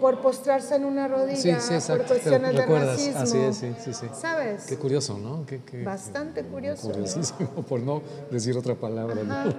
[0.00, 2.04] por postrarse en una rodilla, sí, sí, exacto.
[2.04, 3.20] por cuestiones de racismo.
[3.20, 4.06] Así es, sí, sí, sí.
[4.14, 4.64] ¿Sabes?
[4.64, 5.44] Qué curioso, ¿no?
[5.46, 6.88] Qué, qué- Bastante curioso.
[6.88, 6.94] ¿no?
[6.94, 9.22] Curiosísimo, por no decir otra palabra.
[9.22, 9.32] ¿no?
[9.34, 9.54] Ajá.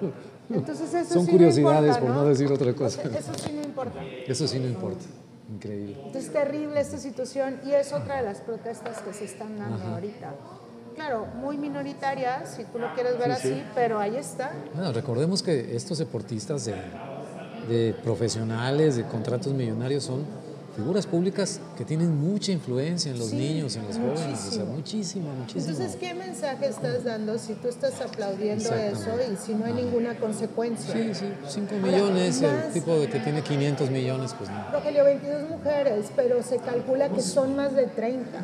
[0.49, 3.01] Entonces eso Son sí curiosidades, no importa, por no decir otra cosa.
[3.04, 4.04] Eso sí no importa.
[4.27, 5.06] Eso sí no importa.
[5.54, 5.97] Increíble.
[6.13, 10.32] Es terrible esta situación y es otra de las protestas que se están dando ahorita.
[10.95, 13.54] Claro, muy minoritarias, si tú lo quieres ver Sí, sí.
[13.54, 14.51] así, pero ahí está.
[14.73, 16.73] Bueno, recordemos que estos deportistas de,
[17.67, 20.24] de profesionales, de contratos millonarios, son
[20.76, 24.39] figuras públicas que tienen mucha influencia en los Sí, niños, en los jóvenes.
[24.47, 25.30] O sea, muchísimo.
[25.34, 25.69] muchísimo.
[25.69, 30.15] Entonces, ¿qué mensaje estás dando si tú estás aplaudiendo eso y si no hay ninguna
[30.17, 30.93] consecuencia?
[30.93, 34.71] Sí, sí, 5 millones, más- el tipo de que tiene 500 millones, pues no.
[34.71, 38.39] Rogelio, 22 mujeres, pero se calcula que son más de 30.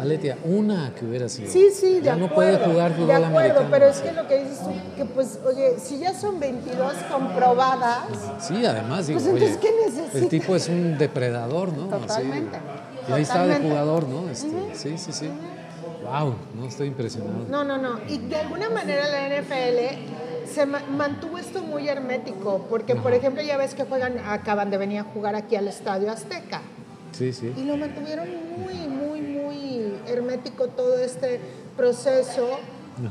[0.00, 1.50] Aletia, una que hubiera sido.
[1.50, 2.28] Sí, sí, de Ya acuerdo.
[2.28, 3.68] no puede jugar fútbol De acuerdo, americano.
[3.70, 8.04] pero es que lo que dices tú, que pues, oye, si ya son 22 comprobadas,
[8.40, 10.18] Sí, además, digo, Pues, entonces, oye, ¿qué necesita?
[10.18, 11.84] el tipo es un depredador, ¿no?
[11.94, 12.58] Así, Totalmente,
[13.08, 14.28] y ahí está de jugador, ¿no?
[14.30, 15.28] Este, Sí, sí, sí.
[16.02, 17.44] Wow, no estoy impresionado.
[17.48, 18.00] no, no, no.
[18.08, 23.42] Y de alguna manera la NFL se ma- mantuvo esto muy hermético, porque, por ejemplo,
[23.42, 26.62] ya ves que juegan, acaban de venir a jugar aquí al Estadio Azteca.
[27.12, 27.52] Sí, sí.
[27.56, 28.26] Y lo mantuvieron
[28.58, 29.09] muy, muy
[30.06, 31.40] hermético todo este
[31.76, 32.58] proceso.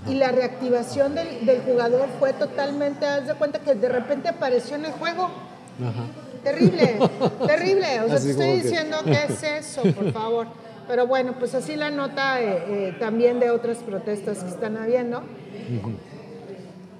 [0.08, 4.75] Y la reactivación del, del jugador fue totalmente, haz de cuenta que de repente apareció
[4.75, 5.23] en el juego.
[5.23, 6.06] Ajá.
[6.43, 6.99] Terrible,
[7.47, 8.02] terrible.
[8.02, 10.47] O sea, te estoy como que- diciendo qué es eso, por favor.
[10.88, 15.21] Pero bueno, pues así la nota eh, eh, también de otras protestas que están habiendo.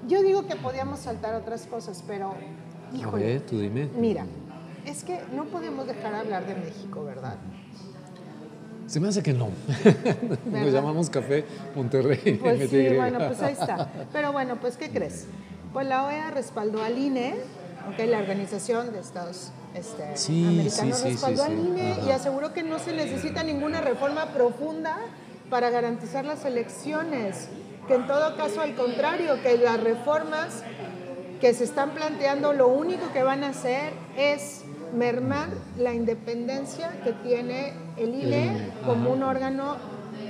[0.08, 2.30] Yo digo que podíamos saltar otras cosas, pero,
[2.92, 3.88] A híjole, ver, tú dime.
[3.96, 4.26] mira,
[4.84, 7.36] es que no podemos dejar de hablar de México, ¿verdad?
[8.90, 9.50] Se me hace que no.
[10.46, 11.44] Nos llamamos Café
[11.76, 12.36] Monterrey.
[12.42, 13.88] Pues sí, bueno, pues ahí está.
[14.12, 15.26] Pero bueno, pues ¿qué crees?
[15.72, 17.36] Pues la OEA respaldó al INE,
[17.96, 21.58] la Organización de Estados este, Sí, Americanos sí, sí, respaldó sí, al.
[21.60, 24.98] INE y aseguró que no se necesita ninguna reforma profunda
[25.50, 27.46] para garantizar las elecciones,
[27.86, 30.64] que en todo caso al contrario, que las reformas
[31.40, 35.48] que se están planteando lo único que van a hacer es mermar
[35.78, 39.76] la independencia que tiene el INE INE, como un órgano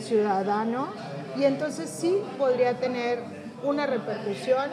[0.01, 0.89] ciudadano
[1.39, 3.21] y entonces sí podría tener
[3.63, 4.65] una repercusión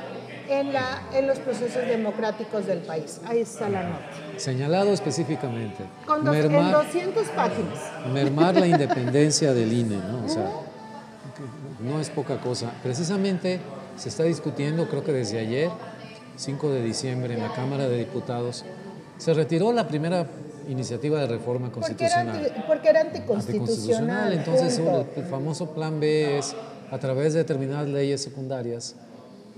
[0.49, 3.19] en, la, en los procesos democráticos del país.
[3.25, 4.05] Ahí está la nota.
[4.37, 5.83] Señalado específicamente.
[6.05, 7.79] Con dos- en mermar, 200 páginas.
[8.13, 10.25] mermar la independencia del INE, ¿no?
[10.25, 10.49] O sea,
[11.81, 12.71] no es poca cosa.
[12.81, 13.59] Precisamente
[13.97, 15.69] se está discutiendo, creo que desde ayer,
[16.37, 18.63] 5 de diciembre, en la Cámara de Diputados,
[19.17, 20.25] se retiró la primera
[20.67, 22.35] iniciativa de reforma Porque era, constitucional.
[22.45, 24.33] anti- porque era anticonstitucional.
[24.33, 25.07] Entonces, punto.
[25.15, 26.55] el, el famoso plan B es,
[26.91, 28.95] a través de determinadas leyes secundarias,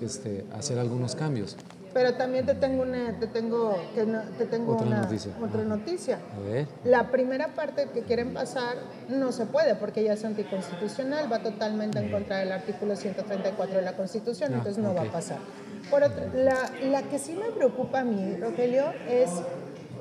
[0.01, 1.55] este, hacer algunos cambios.
[1.91, 5.31] Pero también te tengo una, te tengo, que no- te tengo Otra una- noticia.
[5.43, 6.19] otra noticia.
[6.37, 6.67] A ver.
[6.83, 8.75] La primera parte que quieren pasar
[9.09, 13.81] no se puede porque ya es anticonstitucional, va totalmente en contra del artículo 134 de
[13.81, 15.39] la Constitución, Ah, entonces no va a pasar.
[15.89, 19.29] Por otro, la, la que sí me preocupa a mí, Rogelio, es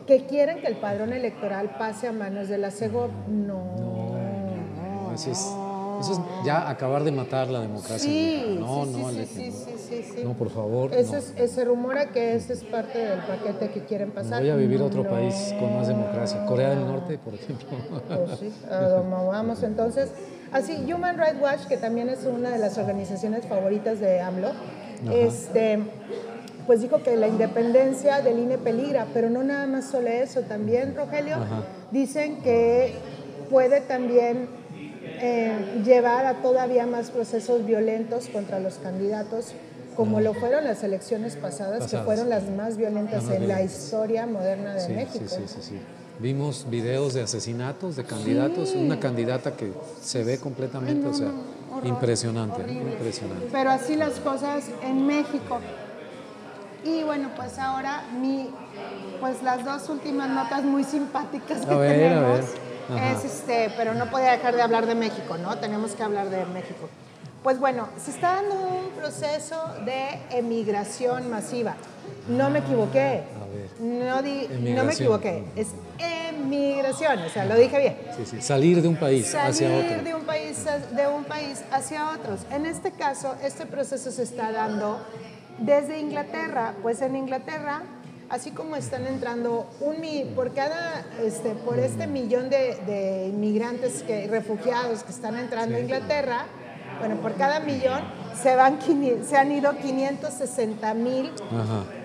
[0.07, 3.11] que quieren que el padrón electoral pase a manos de la CEGOP.
[3.29, 3.65] No.
[5.07, 5.55] No, eso es-
[6.01, 7.99] Eso es ya acabar de matar la democracia.
[7.99, 9.27] Sí, no, sí, no, sí, no.
[9.27, 10.23] sí, sí, sí.
[10.23, 10.95] No, por favor.
[10.95, 11.19] Ese no.
[11.19, 14.41] es- se rumora que ese es parte del paquete que quieren pasar.
[14.43, 15.11] Voy a vivir otro No.
[15.11, 16.47] país con más democracia.
[16.47, 17.67] Corea del Norte, por ejemplo.
[18.07, 20.11] Pues sí, vamos entonces.
[20.53, 24.53] Así, Human Rights Watch, que también es una de las organizaciones favoritas de AMLO,
[25.13, 25.79] este,
[26.67, 30.95] pues dijo que la independencia del INE peligra, pero no nada más solo eso, también,
[30.97, 31.63] Rogelio, Ajá.
[31.91, 32.95] dicen que
[33.51, 34.49] puede también
[35.21, 39.53] eh, llevar a todavía más procesos violentos contra los candidatos,
[39.97, 44.75] como lo fueron las elecciones pasadas, que fueron las más violentas en la historia moderna
[44.75, 45.25] de Sí, México.
[45.27, 45.79] sí, sí, sí, sí.
[46.21, 51.31] Vimos videos de asesinatos de candidatos, una candidata que se ve completamente, o sea,
[51.85, 53.49] impresionante, impresionante.
[53.53, 55.61] Pero así las cosas en México.
[56.85, 58.51] Y bueno, pues ahora mi,
[59.21, 62.69] pues las dos últimas notas muy simpáticas que A ver, a tenemos ver.
[63.13, 65.59] Es este, pero no podía dejar de hablar de México, ¿no?
[65.59, 66.89] Tenemos que hablar de México.
[67.43, 71.77] Pues bueno, se está dando un proceso de emigración masiva.
[72.27, 73.23] No me equivoqué.
[73.41, 73.71] A ver.
[73.81, 75.45] No, di- no me equivoqué.
[75.57, 78.43] Es emigración, o sea, lo dije bien Sí, sí.
[78.43, 80.03] Salir de un país hacia salir otro.
[80.05, 82.41] de un país de un país hacia otros.
[82.51, 85.01] En este caso, este proceso se está dando
[85.59, 87.83] desde Inglaterra, pues en Inglaterra,
[88.31, 89.97] así como están entrando un
[90.35, 95.81] por cada este por este millón de, de inmigrantes que refugiados que están entrando a
[95.81, 96.47] Inglaterra,
[96.99, 98.01] bueno, por cada millón
[98.41, 98.79] se van
[99.29, 101.31] se han ido 560 mil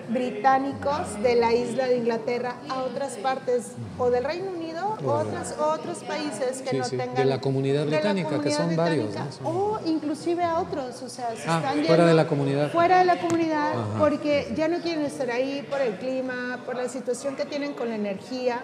[0.08, 5.54] británicos de la isla de Inglaterra a otras partes o del Reino Unido o otras,
[5.58, 9.14] otros países que Sí, no sí, tengan de la comunidad la británica, que son varios,
[9.44, 12.70] o inclusive a otros, o sea, se Ah, están fuera yendo de la comunidad.
[12.70, 13.98] fuera de la comunidad Ajá.
[13.98, 17.88] porque ya no quieren estar ahí por el clima, por la situación que tienen con
[17.88, 18.60] la energía,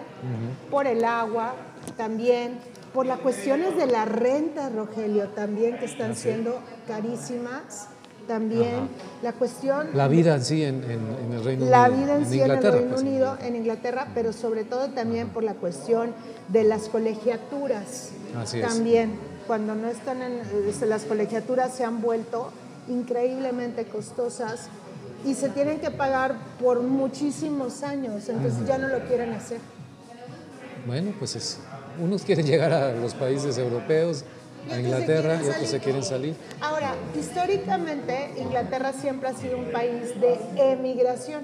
[0.69, 1.53] por el agua
[1.97, 2.59] también,
[2.93, 7.87] por las cuestiones de la renta, Rogelio, también que Ah, están siendo carísimas.
[8.27, 8.87] También
[9.23, 12.01] la cuestión La vida en sí en, en- en el Reino la Unido.
[12.03, 15.43] vida en sí en el Inglaterra, Reino Unido, en Inglaterra, pero sobre todo también por
[15.43, 16.13] la cuestión
[16.49, 18.11] de las colegiaturas.
[18.37, 18.67] Así es.
[18.67, 19.15] También,
[19.47, 22.51] cuando no están en, este, las colegiaturas se han vuelto
[22.87, 24.67] increíblemente costosas
[25.25, 29.59] y se tienen que pagar por muchísimos años, entonces ya no lo quieren hacer.
[30.85, 31.57] Bueno, pues es,
[31.99, 34.23] unos quieren llegar a los países europeos,
[34.71, 36.35] a Inglaterra, y otros se quieren salir.
[36.61, 41.41] Ahora, históricamente Inglaterra siempre ha sido un país de emigración.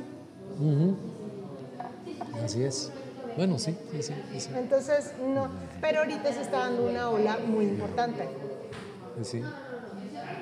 [2.43, 2.91] Así es.
[3.35, 4.13] Bueno, sí, sí, sí.
[4.33, 4.49] sí, sí.
[4.57, 5.47] Entonces, no,
[5.81, 8.27] pero ahorita se está dando una ola muy importante.
[9.23, 9.41] Sí.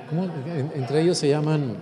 [0.10, 0.24] ¿Cómo?
[0.26, 1.76] En- entre ellos se llaman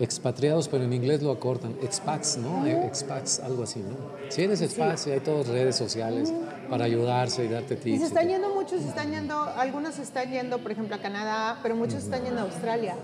[0.00, 1.76] expatriados, pero en inglés lo acortan.
[1.82, 2.66] Expats, ¿no?
[2.66, 3.96] Expats, algo así, ¿no?
[4.30, 6.32] Si eres expat, sí, hay todas redes sociales
[6.70, 7.98] para ayudarse y darte Y tips.
[7.98, 8.32] se y están todo.
[8.32, 11.94] yendo muchos, se están yendo, algunos se están yendo, por ejemplo, a Canadá, pero muchos
[12.00, 12.94] se están yendo a Australia.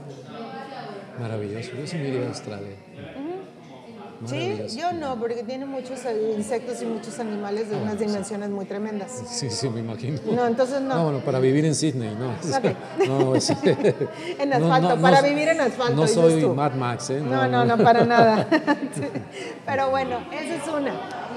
[1.21, 1.71] Maravilloso.
[1.79, 2.77] Yo sí me iría a Australia.
[4.27, 6.01] Sí, yo no, porque tiene muchos
[6.37, 9.11] insectos y muchos animales de unas dimensiones muy tremendas.
[9.29, 10.19] Sí, sí, me imagino.
[10.31, 10.95] No, entonces no.
[10.95, 12.33] No, bueno, para vivir en Sydney, ¿no.
[13.07, 16.55] No, es- En no, asfalto, no, para vivir en asfalto, No soy tú.
[16.55, 17.21] Mad Max, ¿eh?
[17.21, 18.47] No, no, no, para nada.
[19.67, 20.93] Pero bueno, esa es una.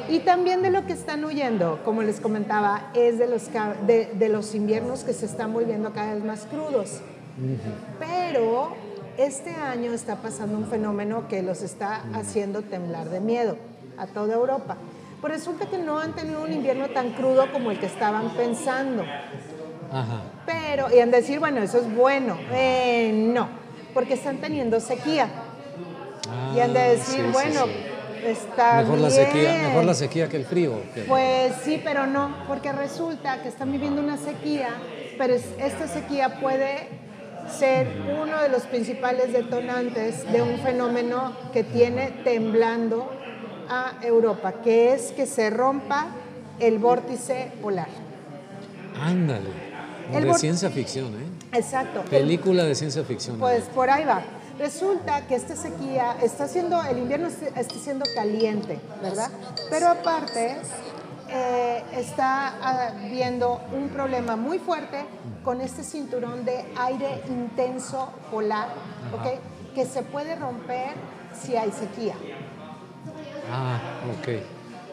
[0.09, 3.49] Y también de lo que están huyendo, como les comentaba, es de los,
[3.85, 7.01] de, de los inviernos que se están volviendo cada vez más crudos.
[7.99, 8.73] Pero
[9.17, 13.57] este año está pasando un fenómeno que los está haciendo temblar de miedo
[13.97, 14.77] a toda Europa.
[15.21, 19.03] Pues resulta que no han tenido un invierno tan crudo como el que estaban pensando.
[19.91, 20.21] Ajá.
[20.45, 22.37] Pero, y han de decir, bueno, eso es bueno.
[22.53, 23.47] Eh, no,
[23.93, 25.27] porque están teniendo sequía.
[26.55, 27.71] Y han de Ah, decir, sí, sí, bueno, sí.
[28.25, 30.73] Está Mejor la sequía, mejor la sequía que el frío.
[30.93, 34.69] que- Pues sí, pero no, porque resulta que están viviendo una sequía,
[35.17, 36.89] pero es- esta sequía puede
[37.57, 37.87] ser
[38.21, 43.09] uno de los principales detonantes de un fenómeno que tiene temblando
[43.69, 46.07] a Europa, que es que se rompa
[46.59, 47.87] el vórtice polar.
[49.01, 49.67] Ándale.
[50.13, 51.57] El de ciencia ficción, ¿eh?
[51.57, 52.01] Exacto.
[52.03, 53.37] El- Película de ciencia ficción.
[53.39, 54.21] Pues por ahí va.
[54.57, 59.29] Resulta que esta sequía está haciendo, el invierno est- está siendo caliente, ¿verdad?
[59.69, 60.57] Pero aparte
[61.29, 62.53] eh, está
[62.89, 65.05] habiendo un problema muy fuerte
[65.43, 68.69] con este cinturón de aire intenso polar,
[69.13, 69.73] ¿ok?
[69.75, 70.91] Que se puede romper
[71.39, 72.15] si hay sequía.
[73.51, 73.79] Ah,
[74.19, 74.27] ok.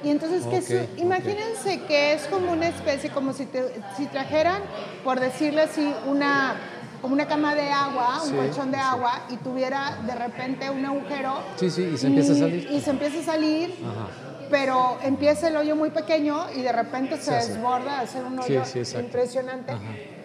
[0.05, 0.59] Y entonces, que
[0.93, 0.99] ok.
[0.99, 4.61] imagínense que es como una especie, como si, te- si trajeran,
[5.03, 6.57] por decirlo así, una,
[7.05, 8.83] como una cama de agua, un Sí, colchón de sí.
[8.83, 11.35] agua, y tuviera de repente un agujero.
[11.57, 12.67] Sí, sí, y se empieza a salir.
[12.71, 14.07] Y se empieza a salir, Ajá.
[14.49, 18.63] pero empieza el hoyo muy pequeño y de repente se, Se desborda, hace un hoyo
[18.99, 19.73] impresionante.
[19.73, 19.83] Ajá.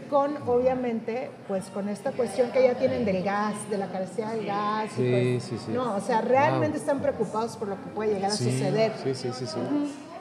[0.09, 4.45] Con, obviamente, pues con esta cuestión que ya tienen del gas, de la carencia del
[4.45, 4.89] gas.
[4.95, 5.71] Sí, pues, sí, sí.
[5.71, 8.91] No, o sea, realmente están preocupados por lo que puede llegar a suceder.
[9.03, 9.59] Sí, sí, sí, sí.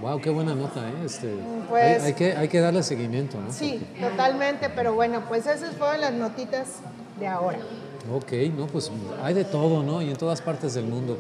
[0.01, 0.93] Wow, qué buena nota, ¿eh?
[1.05, 1.35] Este,
[1.69, 3.53] Pues- hay, hay que, hay que darle seguimiento, ¿no?
[3.53, 6.67] Sí, totalmente, pero bueno, pues esas fueron las notitas
[7.19, 7.59] de ahora.
[8.15, 8.91] Ok, no, pues
[9.23, 10.01] hay de todo, ¿no?
[10.03, 11.19] Y en todas partes del mundo.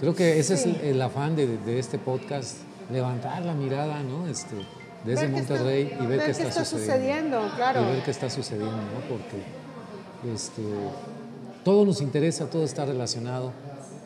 [0.00, 0.70] Creo que ese Sí.
[0.70, 2.56] es el, el afán de, de este podcast,
[2.90, 4.26] levantar la mirada, ¿no?
[4.26, 4.56] Este,
[5.04, 7.82] desde está- Monterrey y ver, qué está, sucediendo, claro.
[7.82, 9.00] Y ver qué está sucediendo, ¿no?
[9.08, 10.62] Porque este,
[11.64, 13.52] todo nos interesa, todo está relacionado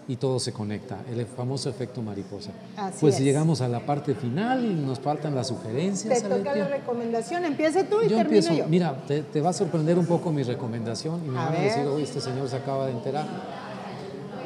[0.09, 2.51] y todo se conecta, el famoso efecto mariposa.
[2.79, 3.21] Así pues es.
[3.21, 6.23] llegamos a la parte final y nos faltan las sugerencias.
[6.23, 8.67] Te toca la recomendación, empieza tú y Yo termino empiezo, yo.
[8.69, 11.61] mira, te, te va a sorprender un poco mi recomendación y me A van a
[11.61, 13.27] decir, oye, este señor se acaba de enterar.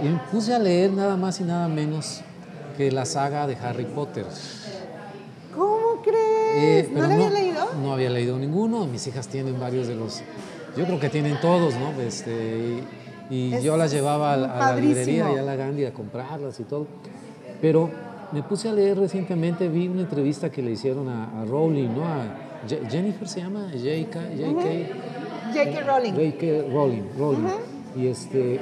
[0.02, 2.22] Y me puse a leer nada más y nada menos
[2.76, 4.26] que la saga de Harry Potter.
[6.54, 7.64] Eh, ¿No pero la había leído?
[7.82, 8.86] No había leído ninguno.
[8.86, 10.22] Mis hijas tienen varios de los.
[10.76, 12.00] Yo creo que tienen todos, ¿no?
[12.00, 12.82] Este,
[13.30, 14.94] y yo las llevaba a, la- a la padrísimo.
[14.96, 16.86] librería y a la Gandhi a comprarlas y todo.
[17.60, 17.90] Pero
[18.32, 22.04] me puse a leer recientemente, vi una entrevista que le hicieron a, a Rowling, ¿no?
[22.04, 22.24] A
[22.68, 24.20] Je- Jennifer se llama, J.K.
[24.36, 25.54] J.K.
[25.54, 25.80] J.K.
[25.86, 26.12] Rowling.
[26.12, 26.62] J.K.
[26.72, 27.48] Rowling, Rowling.
[27.96, 28.60] Y este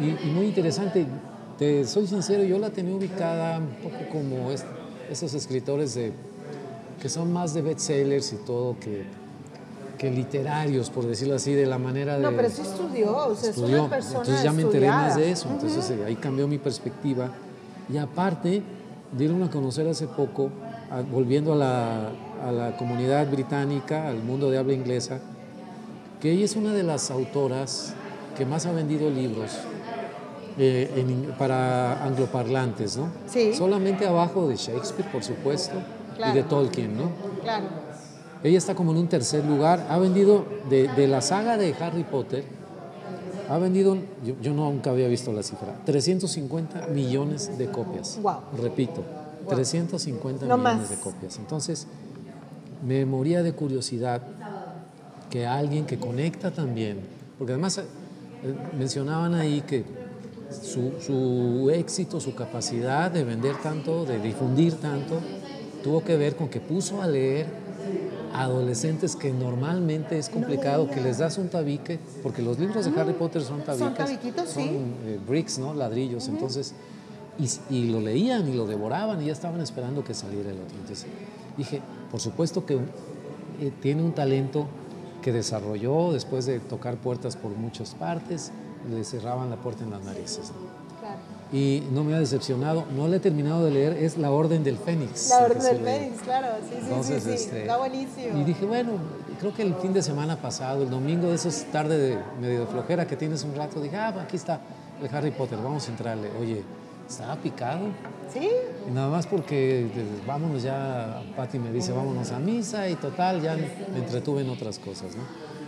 [0.00, 1.06] y, y muy interesante.
[1.58, 4.64] Te soy sincero, yo la tenía ubicada un poco como es-
[5.10, 6.12] esos escritores de
[7.00, 9.04] que son más de bestsellers y todo que,
[9.98, 13.50] que literarios, por decirlo así, de la manera de No, pero sí estudió, o sea,
[13.50, 13.80] es estudió.
[13.84, 15.48] una persona Entonces ya me enteré más de eso.
[15.50, 17.30] Entonces eh, ahí cambió mi perspectiva.
[17.92, 18.62] Y aparte,
[19.16, 20.50] dieron a conocer hace poco,
[20.90, 22.08] a- volviendo a la,
[22.46, 25.20] a la comunidad británica, al mundo de habla inglesa,
[26.20, 27.94] que ella es una de las autoras
[28.36, 29.52] que más ha vendido libros
[30.58, 33.08] eh, en para angloparlantes, ¿no?
[33.26, 33.54] Sí.
[33.54, 35.74] Solamente abajo de Shakespeare, por supuesto,
[36.18, 37.10] y de Tolkien, ¿no?
[37.42, 37.66] Claro.
[38.42, 39.86] Ella está como en un tercer lugar.
[39.88, 42.44] Ha vendido, de, de la saga de Harry Potter,
[43.48, 48.18] ha vendido, yo, yo nunca había visto la cifra, 350 millones de copias.
[48.20, 48.40] Guau.
[48.60, 49.02] Repito,
[49.48, 50.90] 350 No millones más.
[50.90, 51.36] de copias.
[51.38, 51.86] Entonces,
[52.84, 54.20] me moría de curiosidad
[55.30, 57.00] que alguien que conecta también,
[57.38, 57.84] porque además eh,
[58.78, 59.84] mencionaban ahí que
[60.50, 65.20] su, su éxito, su capacidad de vender tanto, de difundir tanto,
[65.82, 67.46] tuvo que ver con que puso a leer
[68.32, 73.00] a adolescentes que normalmente es complicado, que les das un tabique, porque los libros de
[73.00, 74.54] Harry Potter son tabiques, tabiquitos, sí.
[74.54, 75.72] son eh, bricks, ¿no?
[75.72, 76.74] ladrillos, entonces,
[77.38, 80.76] y, y lo leían y lo devoraban y ya estaban esperando que saliera el otro.
[80.80, 81.06] Entonces
[81.56, 84.66] dije, por supuesto que eh, tiene un talento
[85.22, 88.52] que desarrolló después de tocar puertas por muchas partes,
[88.90, 90.50] le cerraban la puerta en las narices.
[90.50, 90.85] ¿no?
[91.52, 94.76] Y no me ha decepcionado, no le he terminado de leer, es La Orden del
[94.76, 95.30] Fénix.
[95.30, 95.78] La Orden del.
[95.78, 97.34] Fénix, claro, sí, sí, Entonces, sí, sí.
[97.36, 98.38] este, Está buenísimo.
[98.38, 98.92] Y dije, bueno,
[99.38, 102.66] creo que el fin de semana pasado, el domingo de esos tarde de medio de
[102.66, 104.60] flojera que tienes un rato, dije, ah, aquí está
[105.00, 106.30] el Harry Potter, vamos a entrarle.
[106.40, 106.64] Oye,
[107.08, 107.86] estaba picado.
[108.32, 108.50] ¿Sí?
[108.88, 109.88] Y nada más porque eh,
[110.26, 114.80] vámonos ya, Patti me dice, vámonos a misa y total, ya me entretuve en otras
[114.80, 115.22] cosas, ¿no?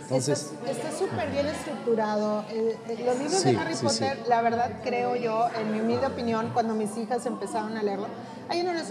[0.09, 2.43] Entonces, está súper bien estructurado.
[2.49, 5.81] El- el- los libros Sí, de Harry sí, Potter, la verdad creo yo, en mi
[5.81, 8.07] humilde opinión, cuando mis hijas empezaron a leerlo,
[8.49, 8.89] a ellas, no les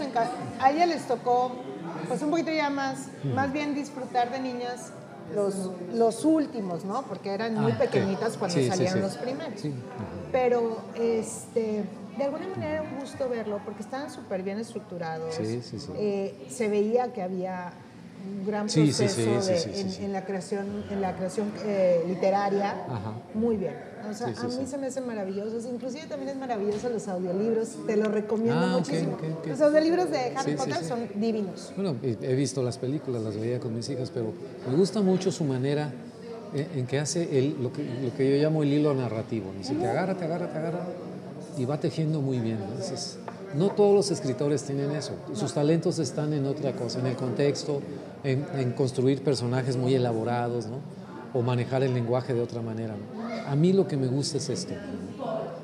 [0.59, 1.51] a ellas les tocó
[2.07, 3.33] pues un poquito ya más, Mm.
[3.33, 4.93] más bien disfrutar de niñas
[5.35, 5.53] los,
[5.93, 7.01] los últimos, ¿no?
[7.03, 8.69] Porque eran muy Ah, pequeñitas cuando sí.
[9.01, 9.61] los primeros.
[10.31, 11.83] Pero este,
[12.17, 15.35] de alguna manera era un gusto verlo porque estaban súper bien estructurados.
[15.35, 15.91] Sí, sí, sí.
[15.95, 17.73] Eh, se veía que había
[18.27, 21.15] un gran sí, proceso sí, sí, de- sí, sí, en, en la creación, en la
[21.15, 22.71] creación eh, literaria.
[22.89, 23.13] Ajá.
[23.33, 23.73] Muy bien.
[24.09, 25.65] O sea, a mí se me hacen maravillosos.
[25.65, 27.69] Inclusive también es maravilloso los audiolibros.
[27.85, 29.13] Te los recomiendo Ah, muchísimo.
[29.13, 29.47] ok, ok.
[29.47, 31.71] Los audiolibros de Harry Potter son divinos.
[31.75, 34.33] Bueno, he he visto las películas, las veía con mis hijas, pero
[34.69, 35.91] me gusta mucho su manera
[36.53, 39.51] en, en que hace el, lo, que, lo que yo llamo el hilo narrativo.
[39.57, 40.79] Dice, te agarra, te agarra, te agarra,
[41.57, 42.57] y va tejiendo muy bien.
[42.59, 42.65] ¿no?
[42.67, 43.17] Entonces,
[43.55, 45.13] no todos los escritores tienen eso.
[45.33, 47.81] Sus talentos están en otra cosa, en el contexto,
[48.23, 50.77] en, en construir personajes muy elaborados, ¿no?
[51.33, 52.95] o manejar el lenguaje de otra manera.
[52.95, 53.49] ¿no?
[53.49, 54.73] A mí lo que me gusta es esto,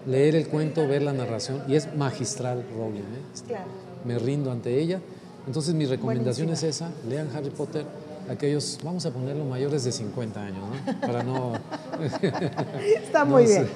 [0.06, 3.02] leer el cuento, ver la narración, y es magistral Rowling.
[3.02, 3.44] ¿eh?
[3.48, 3.66] Claro.
[4.04, 5.00] me rindo ante ella.
[5.48, 7.86] Entonces mi recomendación es esa, lean Harry Potter,
[8.30, 11.00] aquellos, vamos a ponerlo mayores de 50 años, ¿no?
[11.02, 11.54] Para no...
[13.04, 13.68] Está muy No bien.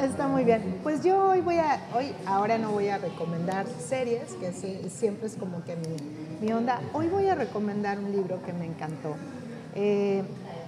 [0.00, 0.80] Está muy bien.
[0.82, 5.26] Pues yo hoy voy a, hoy, ahora no voy a recomendar series, que sí- siempre
[5.26, 5.96] es como que mi,
[6.46, 6.80] mi onda.
[6.92, 9.14] Hoy voy a recomendar un libro que me encantó.
[9.74, 10.22] Eh,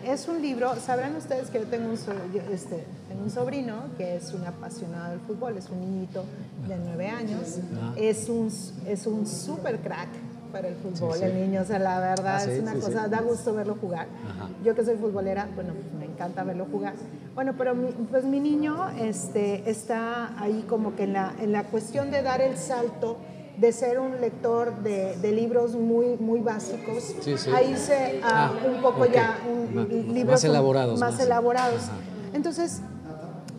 [0.04, 3.84] es un libro, sabrán ustedes que yo tengo un, so- yo, este, tengo un sobrino
[3.96, 6.24] que es un apasionado del fútbol, es un niñito
[6.68, 7.94] de nueve años, Ah.
[7.96, 8.52] es un,
[8.86, 10.08] es un super crack
[10.56, 13.04] para el fútbol, el niño, o sea, la verdad Ah, es sí, una sí, cosa,
[13.04, 13.10] sí.
[13.10, 14.06] da gusto verlo jugar.
[14.24, 14.48] Ajá.
[14.64, 16.94] Yo que soy futbolera, bueno, me encanta verlo jugar.
[17.34, 21.64] Bueno, pero mi, pues mi niño este, está ahí como que en la, en la
[21.64, 23.18] cuestión de dar el salto
[23.58, 27.50] de ser un lector de, de libros muy, muy básicos Sí, sí.
[27.50, 29.12] a irse a Ah, un poco ok.
[29.12, 31.82] ya un, Ma- libros más elaborados, Más más- elaborados.
[31.84, 31.92] Ajá.
[32.34, 32.80] Entonces,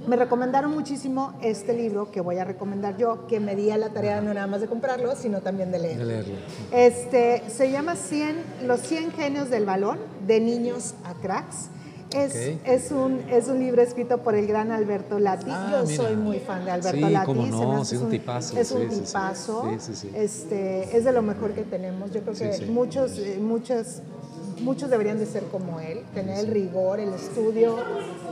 [0.08, 3.90] me recomendaron muchísimo este libro que voy a recomendar yo, que me di a la
[3.90, 5.98] tarea no nada más de comprarlo, sino también de leer.
[5.98, 6.36] De leerlo.
[6.72, 8.36] Este, se llama 100,
[8.66, 11.68] Los 100 genios del balón, de niños a cracks.
[12.16, 12.62] Es, Ok.
[12.66, 15.48] es, un, es un libro escrito por el gran Alberto Lati.
[15.50, 16.04] Ah, Yo mira.
[16.04, 17.26] soy muy fan de Alberto Sí, Lati.
[17.26, 19.02] cómo no, sí, es un tipazo, Es un sí, sí.
[19.02, 19.70] tipazo.
[19.78, 20.10] Sí.
[20.16, 22.12] Este, es de lo mejor que tenemos.
[22.12, 24.02] Yo creo que muchos, eh, muchos,
[24.62, 27.76] muchos deberían de ser como él, tener el rigor, el estudio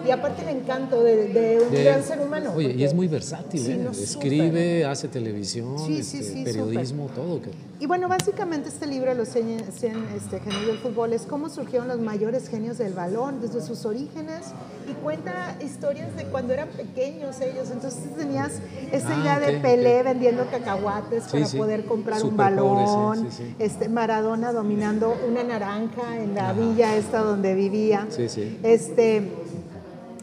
[0.05, 2.53] y aparte el encanto de, de un De- gran ser humano.
[2.55, 3.78] Oye, y es muy versátil, Sí, ¿eh?
[3.84, 7.41] no, Escribe, hace televisión, Sí, este, sí, periodismo, todo.
[7.41, 7.49] que-
[7.80, 11.88] Y bueno, básicamente este libro, Los 100, 100, este, genios del fútbol, es cómo surgieron
[11.88, 14.45] los mayores genios del balón desde sus orígenes
[14.89, 17.69] y cuenta historias de cuando eran pequeños ellos.
[17.71, 18.53] Entonces tenías
[18.91, 20.05] esta Ah, idea de ok, Pelé ok.
[20.05, 23.55] vendiendo cacahuates para poder comprar un pobre, sí, balón, sí.
[23.59, 26.59] Este, Maradona dominando una naranja en la Ajá.
[26.59, 28.07] villa esta donde vivía.
[28.09, 28.59] Sí, sí.
[28.63, 29.22] Este,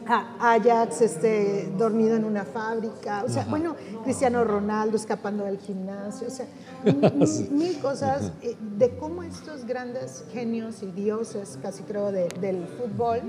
[0.05, 3.51] Ajax este, dormido en una fábrica, o sea, Ajá.
[3.51, 6.45] bueno, Cristiano Ronaldo escapando del gimnasio, o sea,
[7.51, 13.21] mil cosas eh, de cómo estos grandes genios y dioses, casi creo, de- del fútbol,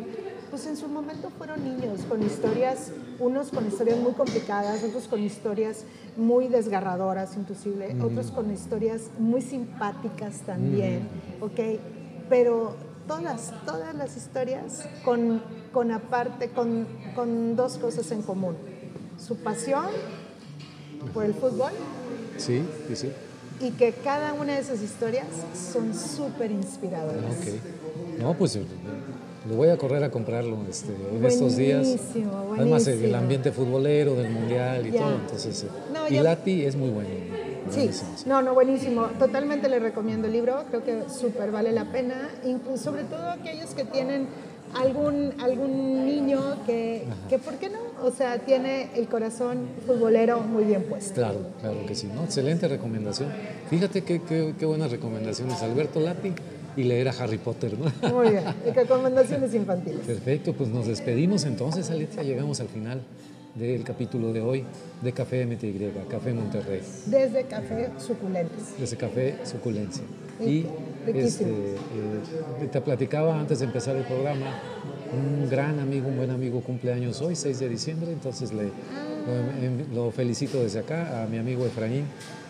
[0.51, 2.91] pues en su momento fueron niños con historias,
[3.21, 5.85] unos con historias muy complicadas, otros con historias
[6.17, 11.07] muy desgarradoras inclusive, otros con historias muy simpáticas también,
[11.41, 11.61] ¿ok?
[12.29, 12.75] Pero
[13.07, 18.57] todas, todas las historias con, con aparte, con, con dos cosas en común.
[19.19, 19.87] Su pasión
[21.13, 21.71] por el fútbol
[22.39, 23.13] Sí, sí, sí.
[23.61, 27.23] y que cada una de esas historias son súper inspiradoras.
[27.25, 28.19] Ok.
[28.21, 28.65] No, pues eh,
[29.49, 31.87] lo voy a correr a comprarlo este, en estos días.
[31.87, 33.19] Buenísimo, Además, el buenísimo.
[33.19, 35.01] ambiente futbolero del mundial y Ya.
[35.03, 35.15] todo.
[35.17, 37.11] Entonces, eh, No, y ya- Lati es muy bueno.
[37.71, 37.91] Sí,
[38.27, 39.07] no, no, buenísimo.
[39.19, 40.65] Totalmente le recomiendo el libro.
[40.69, 42.29] Creo que súper vale la pena.
[42.45, 44.29] Incluso, sobre todo aquellos que tienen
[44.75, 47.79] algún, algún niño que, que, ¿por qué no?
[48.03, 51.15] O sea, tiene el corazón futbolero muy bien puesto.
[51.15, 52.09] Claro, claro que sí.
[52.15, 52.25] ¿no?
[52.25, 53.31] Excelente recomendación.
[53.71, 55.63] Fíjate qué, qué, qué buenas recomendaciones.
[55.63, 56.33] Alberto Lati
[56.77, 57.77] y leer a Harry Potter.
[57.79, 58.13] ¿no?
[58.13, 58.45] Muy bien.
[58.75, 60.01] Recomendaciones infantiles.
[60.01, 62.23] Perfecto, pues nos despedimos entonces, Alexa.
[62.23, 63.03] Llegamos al final
[63.55, 64.65] del capítulo de hoy
[65.01, 68.77] de Café MTY, Café Monterrey, Desde café suculentes.
[68.79, 70.03] de ese café suculencia.
[70.41, 70.67] Y
[71.07, 74.47] este, eh, te platicaba antes de empezar el programa,
[75.13, 79.95] un gran amigo, un buen amigo cumpleaños hoy, 6 de diciembre, entonces le, lo, em-
[79.95, 82.07] lo felicito desde acá a mi amigo Efraín.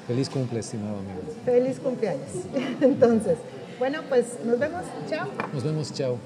[0.07, 1.21] Feliz cumple, estimado amigo.
[1.47, 2.29] Feliz cumpleaños.
[2.83, 3.39] Entonces,
[3.79, 4.83] bueno, pues nos vemos.
[5.09, 5.29] Chao.
[5.55, 6.19] Nos vemos, chao.